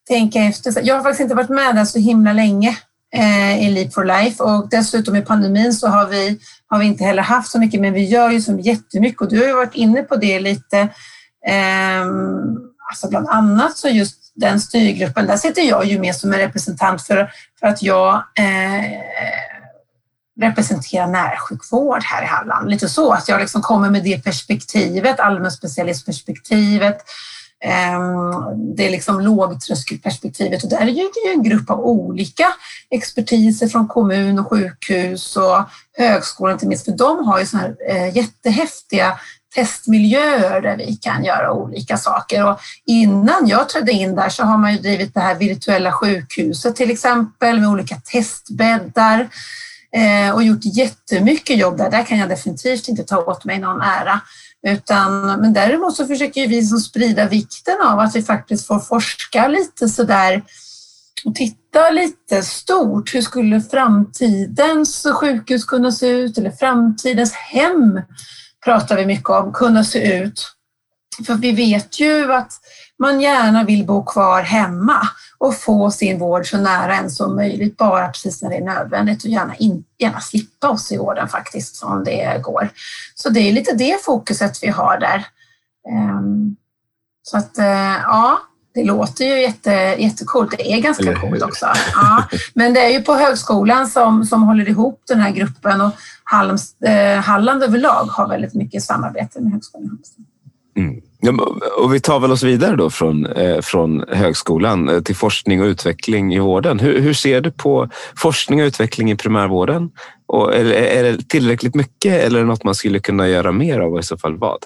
[0.07, 0.81] tänka efter.
[0.83, 2.77] Jag har faktiskt inte varit med där så himla länge
[3.15, 7.03] eh, i Leap for Life och dessutom i pandemin så har vi, har vi inte
[7.03, 9.75] heller haft så mycket, men vi gör ju så jättemycket och du har ju varit
[9.75, 10.77] inne på det lite.
[11.47, 12.05] Eh,
[12.89, 17.01] alltså bland annat så just den styrgruppen, där sitter jag ju med som en representant
[17.01, 18.83] för, för att jag eh,
[20.41, 22.69] representerar närsjukvård här i Halland.
[22.69, 26.97] Lite så, att jag liksom kommer med det perspektivet, allmänspecialistperspektivet,
[27.63, 30.63] ehm, det är liksom lågtröskelperspektivet.
[30.63, 32.47] Och där är det ju en grupp av olika
[32.89, 35.63] expertiser från kommun och sjukhus och
[35.97, 39.19] högskolan inte minst, för de har ju sådana här eh, jättehäftiga
[39.55, 42.45] testmiljöer där vi kan göra olika saker.
[42.49, 46.75] Och innan jag trädde in där så har man ju drivit det här virtuella sjukhuset
[46.75, 49.29] till exempel med olika testbäddar
[49.95, 51.91] eh, och gjort jättemycket jobb där.
[51.91, 54.21] Där kan jag definitivt inte ta åt mig någon ära.
[54.67, 59.47] Utan, men däremot så försöker vi som sprida vikten av att vi faktiskt får forska
[59.47, 60.43] lite sådär
[61.25, 63.15] och titta lite stort.
[63.15, 66.37] Hur skulle framtidens sjukhus kunna se ut?
[66.37, 68.01] Eller framtidens hem
[68.63, 70.55] pratar vi mycket om, kunna se ut.
[71.25, 72.51] För vi vet ju att
[72.99, 75.07] man gärna vill bo kvar hemma
[75.37, 79.23] och få sin vård så nära en som möjligt, bara precis när det är nödvändigt
[79.23, 82.69] och gärna, in, gärna slippa oss i vården faktiskt om det går.
[83.15, 85.25] Så det är lite det fokuset vi har där.
[85.89, 86.55] Ehm,
[87.23, 88.39] så att eh, ja,
[88.79, 90.51] det låter ju jätte, jättecoolt.
[90.57, 91.65] Det är ganska coolt också.
[91.93, 92.23] Ja,
[92.53, 95.91] men det är ju på högskolan som, som håller ihop den här gruppen och
[96.23, 100.25] Halms, eh, Halland överlag har väldigt mycket samarbete med Högskolan Halmstad.
[100.77, 101.01] Mm.
[101.81, 105.65] Och vi tar väl oss vidare då från, eh, från högskolan eh, till forskning och
[105.65, 106.79] utveckling i vården.
[106.79, 109.91] Hur, hur ser du på forskning och utveckling i primärvården?
[110.27, 113.79] Och är, är det tillräckligt mycket eller är det något man skulle kunna göra mer
[113.79, 114.59] av och i så fall vad?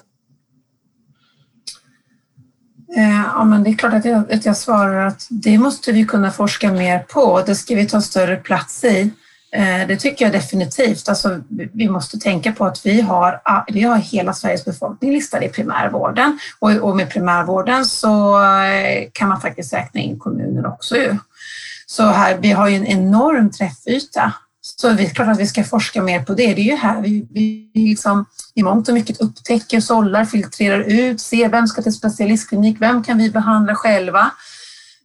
[2.96, 6.04] Eh, ja, men det är klart att jag, att jag svarar att det måste vi
[6.04, 7.42] kunna forska mer på.
[7.46, 9.10] Det ska vi ta större plats i.
[9.52, 11.08] Eh, det tycker jag definitivt.
[11.08, 11.40] Alltså,
[11.72, 13.40] vi måste tänka på att vi har,
[13.72, 19.40] vi har hela Sveriges befolkning listad i primärvården och, med primärvården så eh, kan man
[19.40, 20.94] faktiskt räkna in kommuner också.
[21.86, 24.32] Så här, vi har ju en enorm träffyta.
[24.76, 26.54] Så det är klart att vi ska forska mer på det.
[26.54, 31.20] Det är ju här vi, vi liksom, i mångt och mycket upptäcker, sållar, filtrerar ut,
[31.20, 34.30] ser vem ska till specialistklinik, vem kan vi behandla själva?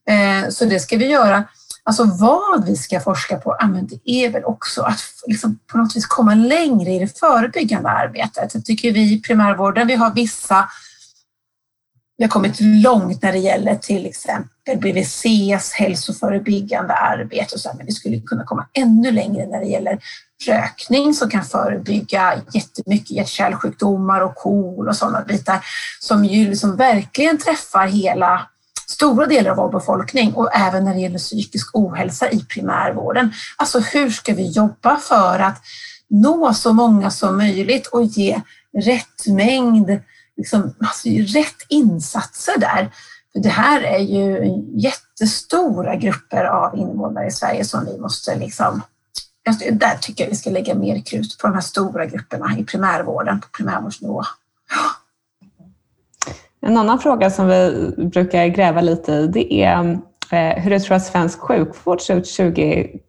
[0.09, 1.43] Eh, så det ska vi göra.
[1.84, 5.78] Alltså vad vi ska forska på, ja, men det är väl också att liksom på
[5.78, 8.53] något vis komma längre i det förebyggande arbetet.
[8.53, 10.70] Jag tycker vi i primärvården, vi har vissa
[12.20, 17.86] vi har kommit långt när det gäller till exempel BVCs hälsoförebyggande arbete, och så, men
[17.86, 19.99] vi skulle kunna komma ännu längre när det gäller
[20.47, 25.59] rökning som kan förebygga jättemycket hjärt-kärlsjukdomar och KOL och sådana bitar
[25.99, 28.47] som ju liksom verkligen träffar hela
[28.88, 33.34] stora delar av vår befolkning och även när det gäller psykisk ohälsa i primärvården.
[33.57, 35.61] Alltså hur ska vi jobba för att
[36.09, 38.41] nå så många som möjligt och ge
[38.78, 39.99] rätt mängd,
[40.39, 42.91] liksom, alltså rätt insatser där.
[43.33, 48.81] För det här är ju jättestora grupper av invånare i Sverige som vi måste liksom
[49.71, 53.39] där tycker jag vi ska lägga mer krut på de här stora grupperna i primärvården,
[53.41, 54.21] på primärvårdsnivå.
[56.61, 59.99] En annan fråga som vi brukar gräva lite i, det är
[60.31, 63.01] eh, hur du tror att svensk sjukvård ser ut 2030?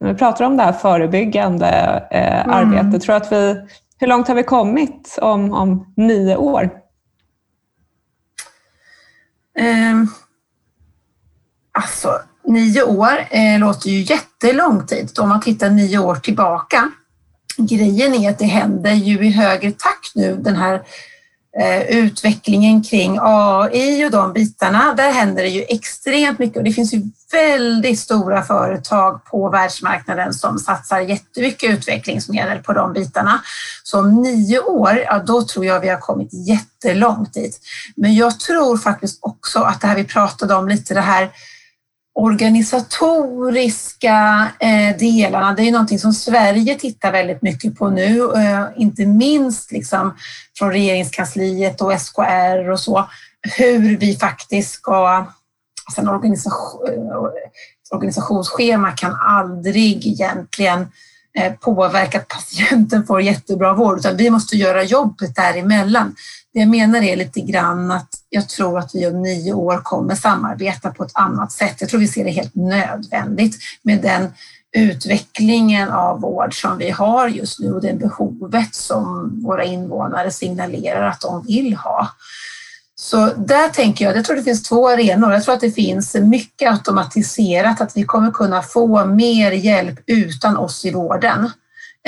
[0.00, 1.68] När vi pratar om det här förebyggande
[2.10, 2.50] eh, mm.
[2.50, 3.66] arbetet, tror att vi,
[4.02, 6.70] hur långt har vi kommit om, om nio år?
[9.58, 10.04] Eh,
[11.72, 16.90] alltså, nio år eh, låter ju jättelång tid om man tittar nio år tillbaka.
[17.56, 20.82] Grejen är att det händer ju i högre takt nu, den här
[21.60, 26.72] eh, utvecklingen kring AI och de bitarna, där händer det ju extremt mycket och det
[26.72, 33.42] finns ju väldigt stora företag på världsmarknaden som satsar jättemycket utvecklingsmedel på de bitarna.
[33.82, 37.60] Så om nio år, ja då tror jag vi har kommit jättelångt dit.
[37.96, 41.30] Men jag tror faktiskt också att det här vi pratade om lite det här
[42.14, 49.06] organisatoriska eh, delarna, det är någonting som Sverige tittar väldigt mycket på nu, eh, inte
[49.06, 50.16] minst liksom
[50.58, 53.08] från regeringskansliet och SKR och så,
[53.56, 55.26] hur vi faktiskt ska,
[55.98, 56.80] alltså en organisation,
[57.90, 60.86] organisationsschema kan aldrig egentligen
[61.38, 66.14] eh, påverka att patienten får jättebra vård, utan vi måste göra jobbet däremellan.
[66.52, 70.14] Det jag menar är lite grann att jag tror att vi om nio år kommer
[70.14, 71.76] samarbeta på ett annat sätt.
[71.80, 74.32] Jag tror vi ser det helt nödvändigt med den
[74.76, 81.08] utvecklingen av vård som vi har just nu och det behovet som våra invånare signalerar
[81.08, 82.08] att de vill ha.
[83.02, 85.32] Så där tänker jag, jag tror det finns två arenor.
[85.32, 90.56] Jag tror att det finns mycket automatiserat, att vi kommer kunna få mer hjälp utan
[90.56, 91.50] oss i vården.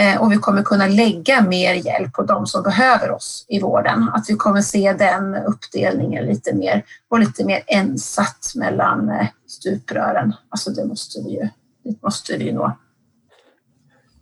[0.01, 4.11] Eh, och vi kommer kunna lägga mer hjälp på de som behöver oss i vården.
[4.15, 10.35] Att vi kommer se den uppdelningen lite mer och lite mer ensatt mellan eh, stuprören.
[10.49, 11.49] Alltså det måste vi ju,
[11.85, 12.77] det måste vi ju nå.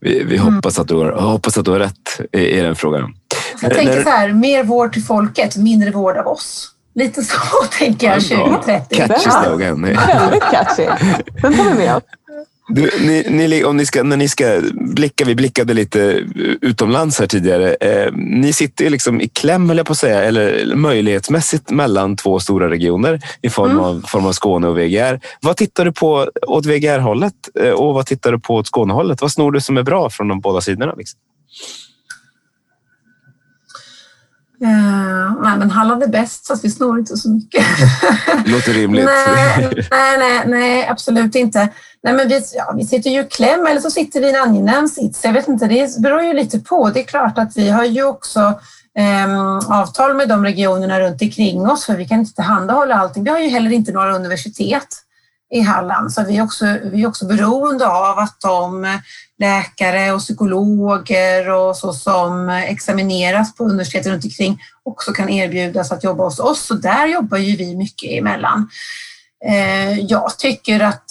[0.00, 3.14] Vi, vi hoppas, att du har, hoppas att du har rätt i, i den frågan.
[3.62, 6.68] Jag tänker så här, mer vård till folket, mindre vård av oss.
[6.94, 7.36] Lite så
[7.78, 8.96] tänker jag 2030.
[8.96, 9.82] Catchy slogan.
[9.82, 10.86] Väldigt catchy.
[11.42, 12.02] Den tar vi med oss.
[12.68, 15.98] Du, ni, ni, om ni ska, när ni ska blicka, vi blickade lite
[16.60, 17.74] utomlands här tidigare.
[17.74, 22.40] Eh, ni sitter liksom i kläm, höll jag på att säga, eller möjlighetsmässigt mellan två
[22.40, 23.84] stora regioner i form, mm.
[23.84, 25.20] av, form av Skåne och VGR.
[25.40, 29.20] Vad tittar du på åt VGR-hållet eh, och vad tittar du på åt Skånehållet?
[29.20, 30.94] Vad snor du som är bra från de båda sidorna?
[30.94, 31.18] Liksom?
[34.62, 37.64] Uh, nej, men Halland är bäst så att vi snor inte så mycket.
[38.46, 39.04] Låter rimligt.
[39.26, 41.68] nej, nej, nej, nej, absolut inte.
[42.02, 44.42] Nej, men vi, ja, vi sitter ju i kläm eller så sitter vi i en
[44.42, 45.24] angenäm sits.
[45.24, 46.90] Jag vet inte, det beror ju lite på.
[46.90, 48.40] Det är klart att vi har ju också
[48.98, 53.24] eh, avtal med de regionerna runt omkring oss för vi kan inte tillhandahålla allting.
[53.24, 54.88] Vi har ju heller inte några universitet
[55.52, 58.90] i Halland så vi är också, vi är också beroende av att de eh,
[59.38, 65.92] läkare och psykologer och så som eh, examineras på universitet runt omkring också kan erbjudas
[65.92, 66.60] att jobba hos oss.
[66.60, 68.68] Så där jobbar ju vi mycket emellan.
[69.44, 71.10] Eh, jag tycker att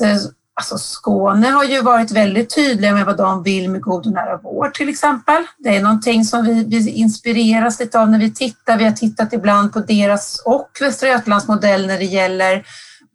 [0.53, 4.37] Alltså Skåne har ju varit väldigt tydliga med vad de vill med god och nära
[4.37, 5.45] vård till exempel.
[5.57, 8.77] Det är någonting som vi, vi inspireras lite av när vi tittar.
[8.77, 12.63] Vi har tittat ibland på deras och Västra Götalands modell när det gäller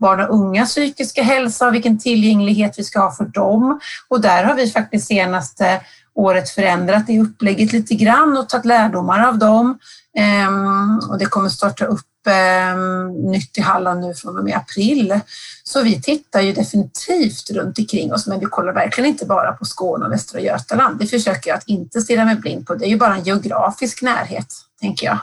[0.00, 3.80] barn och unga psykiska hälsa och vilken tillgänglighet vi ska ha för dem.
[4.08, 5.80] Och där har vi faktiskt senaste
[6.14, 9.78] året förändrat det upplägget lite grann och tagit lärdomar av dem.
[10.18, 15.20] Ehm, och det kommer starta upp ehm, nytt i Halland nu från och med april.
[15.64, 19.64] Så vi tittar ju definitivt runt omkring oss, men vi kollar verkligen inte bara på
[19.64, 20.98] Skåne och Västra Götaland.
[20.98, 22.74] Det försöker jag att inte stirra mig blind på.
[22.74, 25.18] Det är ju bara en geografisk närhet, tänker jag.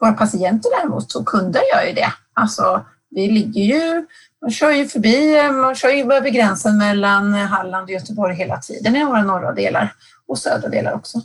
[0.00, 2.12] Våra patienter däremot och kunder gör ju det.
[2.34, 2.84] Alltså,
[3.14, 4.06] vi ligger ju,
[4.40, 8.56] man kör ju förbi, eh, man kör ju över gränsen mellan Halland och Göteborg hela
[8.56, 9.94] tiden i våra norra delar
[10.26, 11.20] och södra delar också.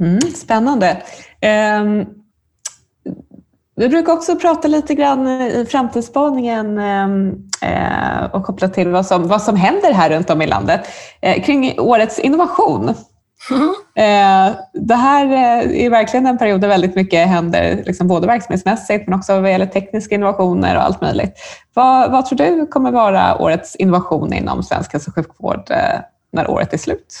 [0.00, 1.02] Mm, spännande.
[1.80, 2.22] Um,
[3.76, 9.28] vi brukar också prata lite grann i framtidsspaningen ehm, eh, och koppla till vad som,
[9.28, 10.80] vad som händer här runt om i landet
[11.20, 12.94] eh, kring årets innovation.
[13.50, 13.74] Mm.
[14.72, 19.18] Det här eh, är verkligen en period där väldigt mycket händer, liksom både verksamhetsmässigt men
[19.18, 21.34] också vad gäller tekniska innovationer och allt möjligt.
[21.74, 26.00] Vad, vad tror du kommer vara årets innovation inom svensk hälso och sjukvård eh,
[26.32, 27.14] när året är slut?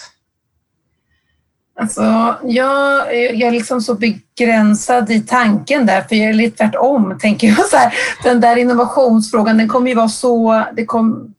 [1.80, 7.18] Alltså, jag, jag är liksom så begränsad i tanken där, för jag är lite tvärtom.
[7.20, 7.94] Tänker jag så här,
[8.24, 10.64] den där innovationsfrågan, den kommer ju vara så...
[10.72, 11.34] Det kom,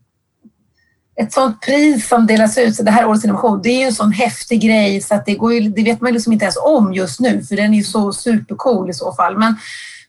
[1.15, 3.93] ett sånt pris som delas ut, så det här årets innovation, det är ju en
[3.93, 6.93] sån häftig grej så att det, går ju, det vet man liksom inte ens om
[6.93, 9.37] just nu, för den är ju så supercool i så fall.
[9.37, 9.55] Men,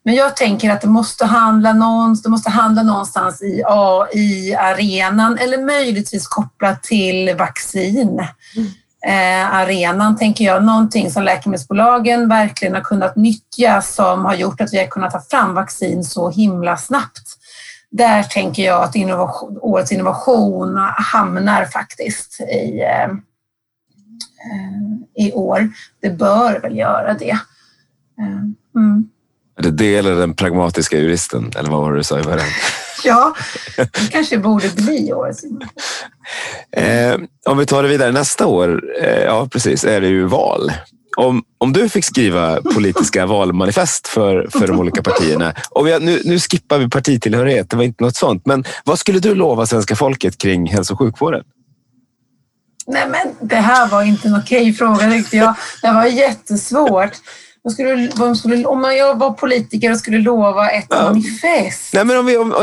[0.02, 5.64] men jag tänker att det måste handla, någonstans, det måste handla någonstans i AI-arenan eller
[5.64, 8.26] möjligtvis kopplat till vaccin.
[8.56, 8.70] Mm
[9.06, 10.64] eh, arenan, tänker jag.
[10.64, 15.20] Någonting som läkemedelsbolagen verkligen har kunnat nyttja som har gjort att vi har kunnat ta
[15.20, 17.22] fram vaccin så himla snabbt.
[17.96, 23.12] Där tänker jag att innovation, årets innovation hamnar faktiskt i, eh,
[25.24, 25.68] i år.
[26.02, 27.38] Det bör väl göra det.
[28.18, 29.08] Eh, mm.
[29.58, 31.52] Är det det eller den pragmatiska juristen?
[31.58, 32.46] Eller vad var det du sa i början?
[33.04, 33.34] ja,
[33.76, 35.44] det kanske borde bli årets.
[36.70, 40.72] Eh, om vi tar det vidare nästa år, eh, ja precis, är det ju val.
[41.16, 45.54] Om, om du fick skriva politiska valmanifest för, för de olika partierna.
[45.70, 48.46] Och vi, nu, nu skippar vi partitillhörighet, det var inte något sånt.
[48.46, 51.44] Men vad skulle du lova svenska folket kring hälso och sjukvården?
[52.86, 55.54] Nej, men det här var inte en okej fråga tyckte jag.
[55.82, 57.12] Det var jättesvårt.
[57.62, 61.02] Jag skulle, vad skulle, om jag var politiker och skulle lova ett ja.
[61.02, 61.94] manifest.
[61.94, 62.54] Nej, men om vi, om,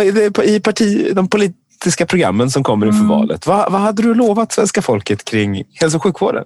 [0.43, 3.10] I parti, de politiska programmen som kommer inför mm.
[3.10, 3.47] valet.
[3.47, 6.45] Vad, vad hade du lovat svenska folket kring hälso och sjukvården?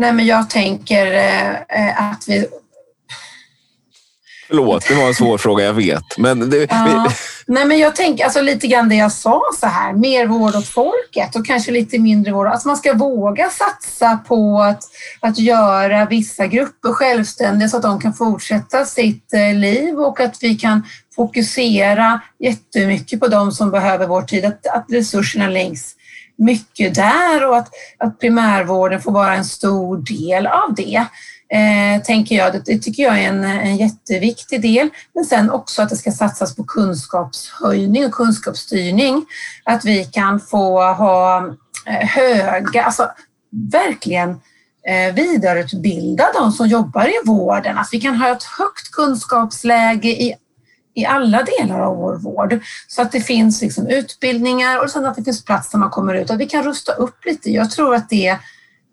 [0.00, 1.12] Nej, men jag tänker
[1.68, 2.46] eh, att vi
[4.46, 6.18] Förlåt, det var en svår fråga, jag vet.
[6.18, 7.12] Men det, ja.
[7.46, 10.68] Nej, men jag tänker alltså, lite grann det jag sa, så här, mer vård åt
[10.68, 12.46] folket och kanske lite mindre vård.
[12.46, 14.82] Alltså, man ska våga satsa på att,
[15.20, 20.42] att göra vissa grupper självständiga så att de kan fortsätta sitt eh, liv och att
[20.42, 20.82] vi kan
[21.16, 25.96] fokusera jättemycket på de som behöver vår tid, att, att resurserna läggs
[26.40, 27.68] mycket där och att,
[27.98, 31.06] att primärvården får vara en stor del av det.
[31.52, 32.52] Eh, tänker jag.
[32.52, 34.88] Det, det, tycker jag är en, en jätteviktig del.
[35.14, 39.26] Men sen också att det ska satsas på kunskapshöjning och kunskapsstyrning.
[39.64, 41.46] Att vi kan få ha
[41.86, 43.10] eh, höga, alltså
[43.72, 44.30] verkligen
[44.88, 47.78] eh, vidareutbilda de som jobbar i vården.
[47.78, 50.34] Att vi kan ha ett högt kunskapsläge i
[50.94, 52.60] i alla delar av vår vård.
[52.88, 56.14] Så att det finns liksom utbildningar och sen att det finns plats när man kommer
[56.14, 56.30] ut.
[56.30, 57.50] Att vi kan rusta upp lite.
[57.50, 58.38] Jag tror att det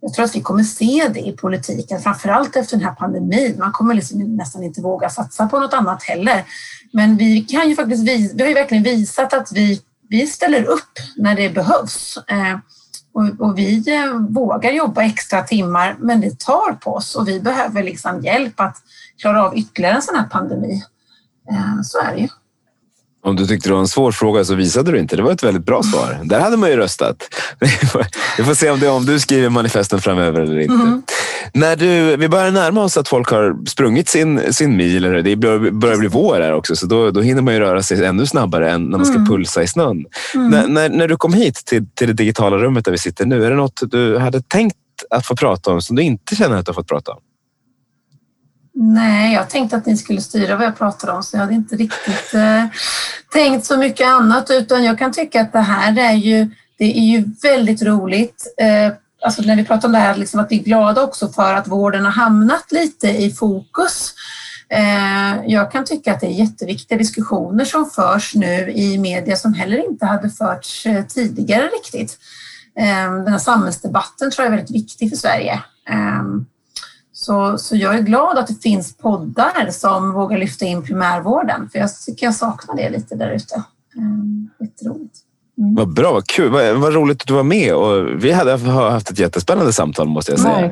[0.02, 3.56] jag tror att vi kommer se det i politiken, framförallt efter den här pandemin.
[3.60, 6.44] Man kommer liksom nästan inte våga satsa på något annat heller.
[6.92, 11.00] Men vi, kan ju faktiskt, vi har ju verkligen visat att vi, vi ställer upp
[11.16, 12.18] när det behövs.
[12.28, 12.58] Eh,
[13.14, 17.40] och, och, vi eh, vågar jobba extra timmar, men det tar på oss och vi
[17.40, 18.78] behöver liksom hjälp att
[19.22, 20.84] klara av ytterligare en sån här pandemi.
[21.52, 22.28] Eh, så är det ju.
[23.24, 25.16] Om du tyckte det var en svår fråga så visade du inte.
[25.16, 26.20] Det var ett väldigt bra svar.
[26.24, 27.30] Där hade man ju röstat.
[28.38, 30.74] Vi får se om, det, om du skriver manifesten framöver eller inte.
[30.74, 31.02] Mm.
[31.54, 35.06] När du, vi börjar närma oss att folk har sprungit sin, sin mil.
[35.06, 35.36] Eller det
[35.72, 38.72] börjar bli vår här också, så då, då hinner man ju röra sig ännu snabbare
[38.72, 39.28] än när man ska mm.
[39.28, 40.06] pulsa i snön.
[40.36, 40.50] Mm.
[40.50, 43.46] När, när, när, du kom hit till, till det digitala rummet där vi sitter nu,
[43.46, 44.76] är det något du hade tänkt
[45.10, 47.20] att få prata om som du inte känner att du har fått prata om?
[48.80, 51.76] Nej, jag tänkte att ni skulle styra vad jag pratade om så jag hade inte
[51.76, 52.66] riktigt eh,
[53.32, 57.02] tänkt så mycket annat utan jag kan tycka att det här är ju, det är
[57.02, 58.56] ju väldigt roligt.
[58.58, 61.54] Eh, alltså när vi pratar om det här, liksom att vi är glada också för
[61.54, 64.14] att vården har hamnat lite i fokus.
[64.70, 69.54] Eh, jag kan tycka att det är jätteviktiga diskussioner som förs nu i media som
[69.54, 72.18] heller inte hade förts eh, tidigare riktigt.
[72.80, 75.64] Eh, den här samhällsdebatten tror jag är väldigt viktig för Sverige.
[77.28, 81.80] Så, så jag är glad att det finns poddar som vågar lyfta in primärvården, för
[81.80, 83.64] jag tycker jag saknar det lite där ute.
[83.98, 85.16] Mm, jätteroligt.
[85.58, 85.76] Mm.
[85.76, 87.74] Vad bra, vad kul, vad, vad, roligt att du var med.
[87.74, 90.72] Och vi hade haft ett jättespännande samtal måste jag säga.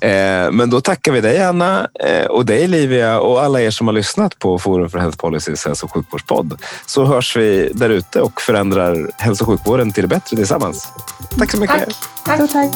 [0.00, 3.86] Eh, men då tackar vi dig Anna eh, och dig Livia och alla er som
[3.86, 6.60] har lyssnat på Forum för Health Policys hälso och sjukvårdspodd.
[6.86, 10.88] Så hörs vi där ute och förändrar hälso och sjukvården till det bättre tillsammans.
[11.38, 11.88] Tack så mycket.
[12.24, 12.38] Tack.
[12.38, 12.52] tack.
[12.52, 12.72] tack.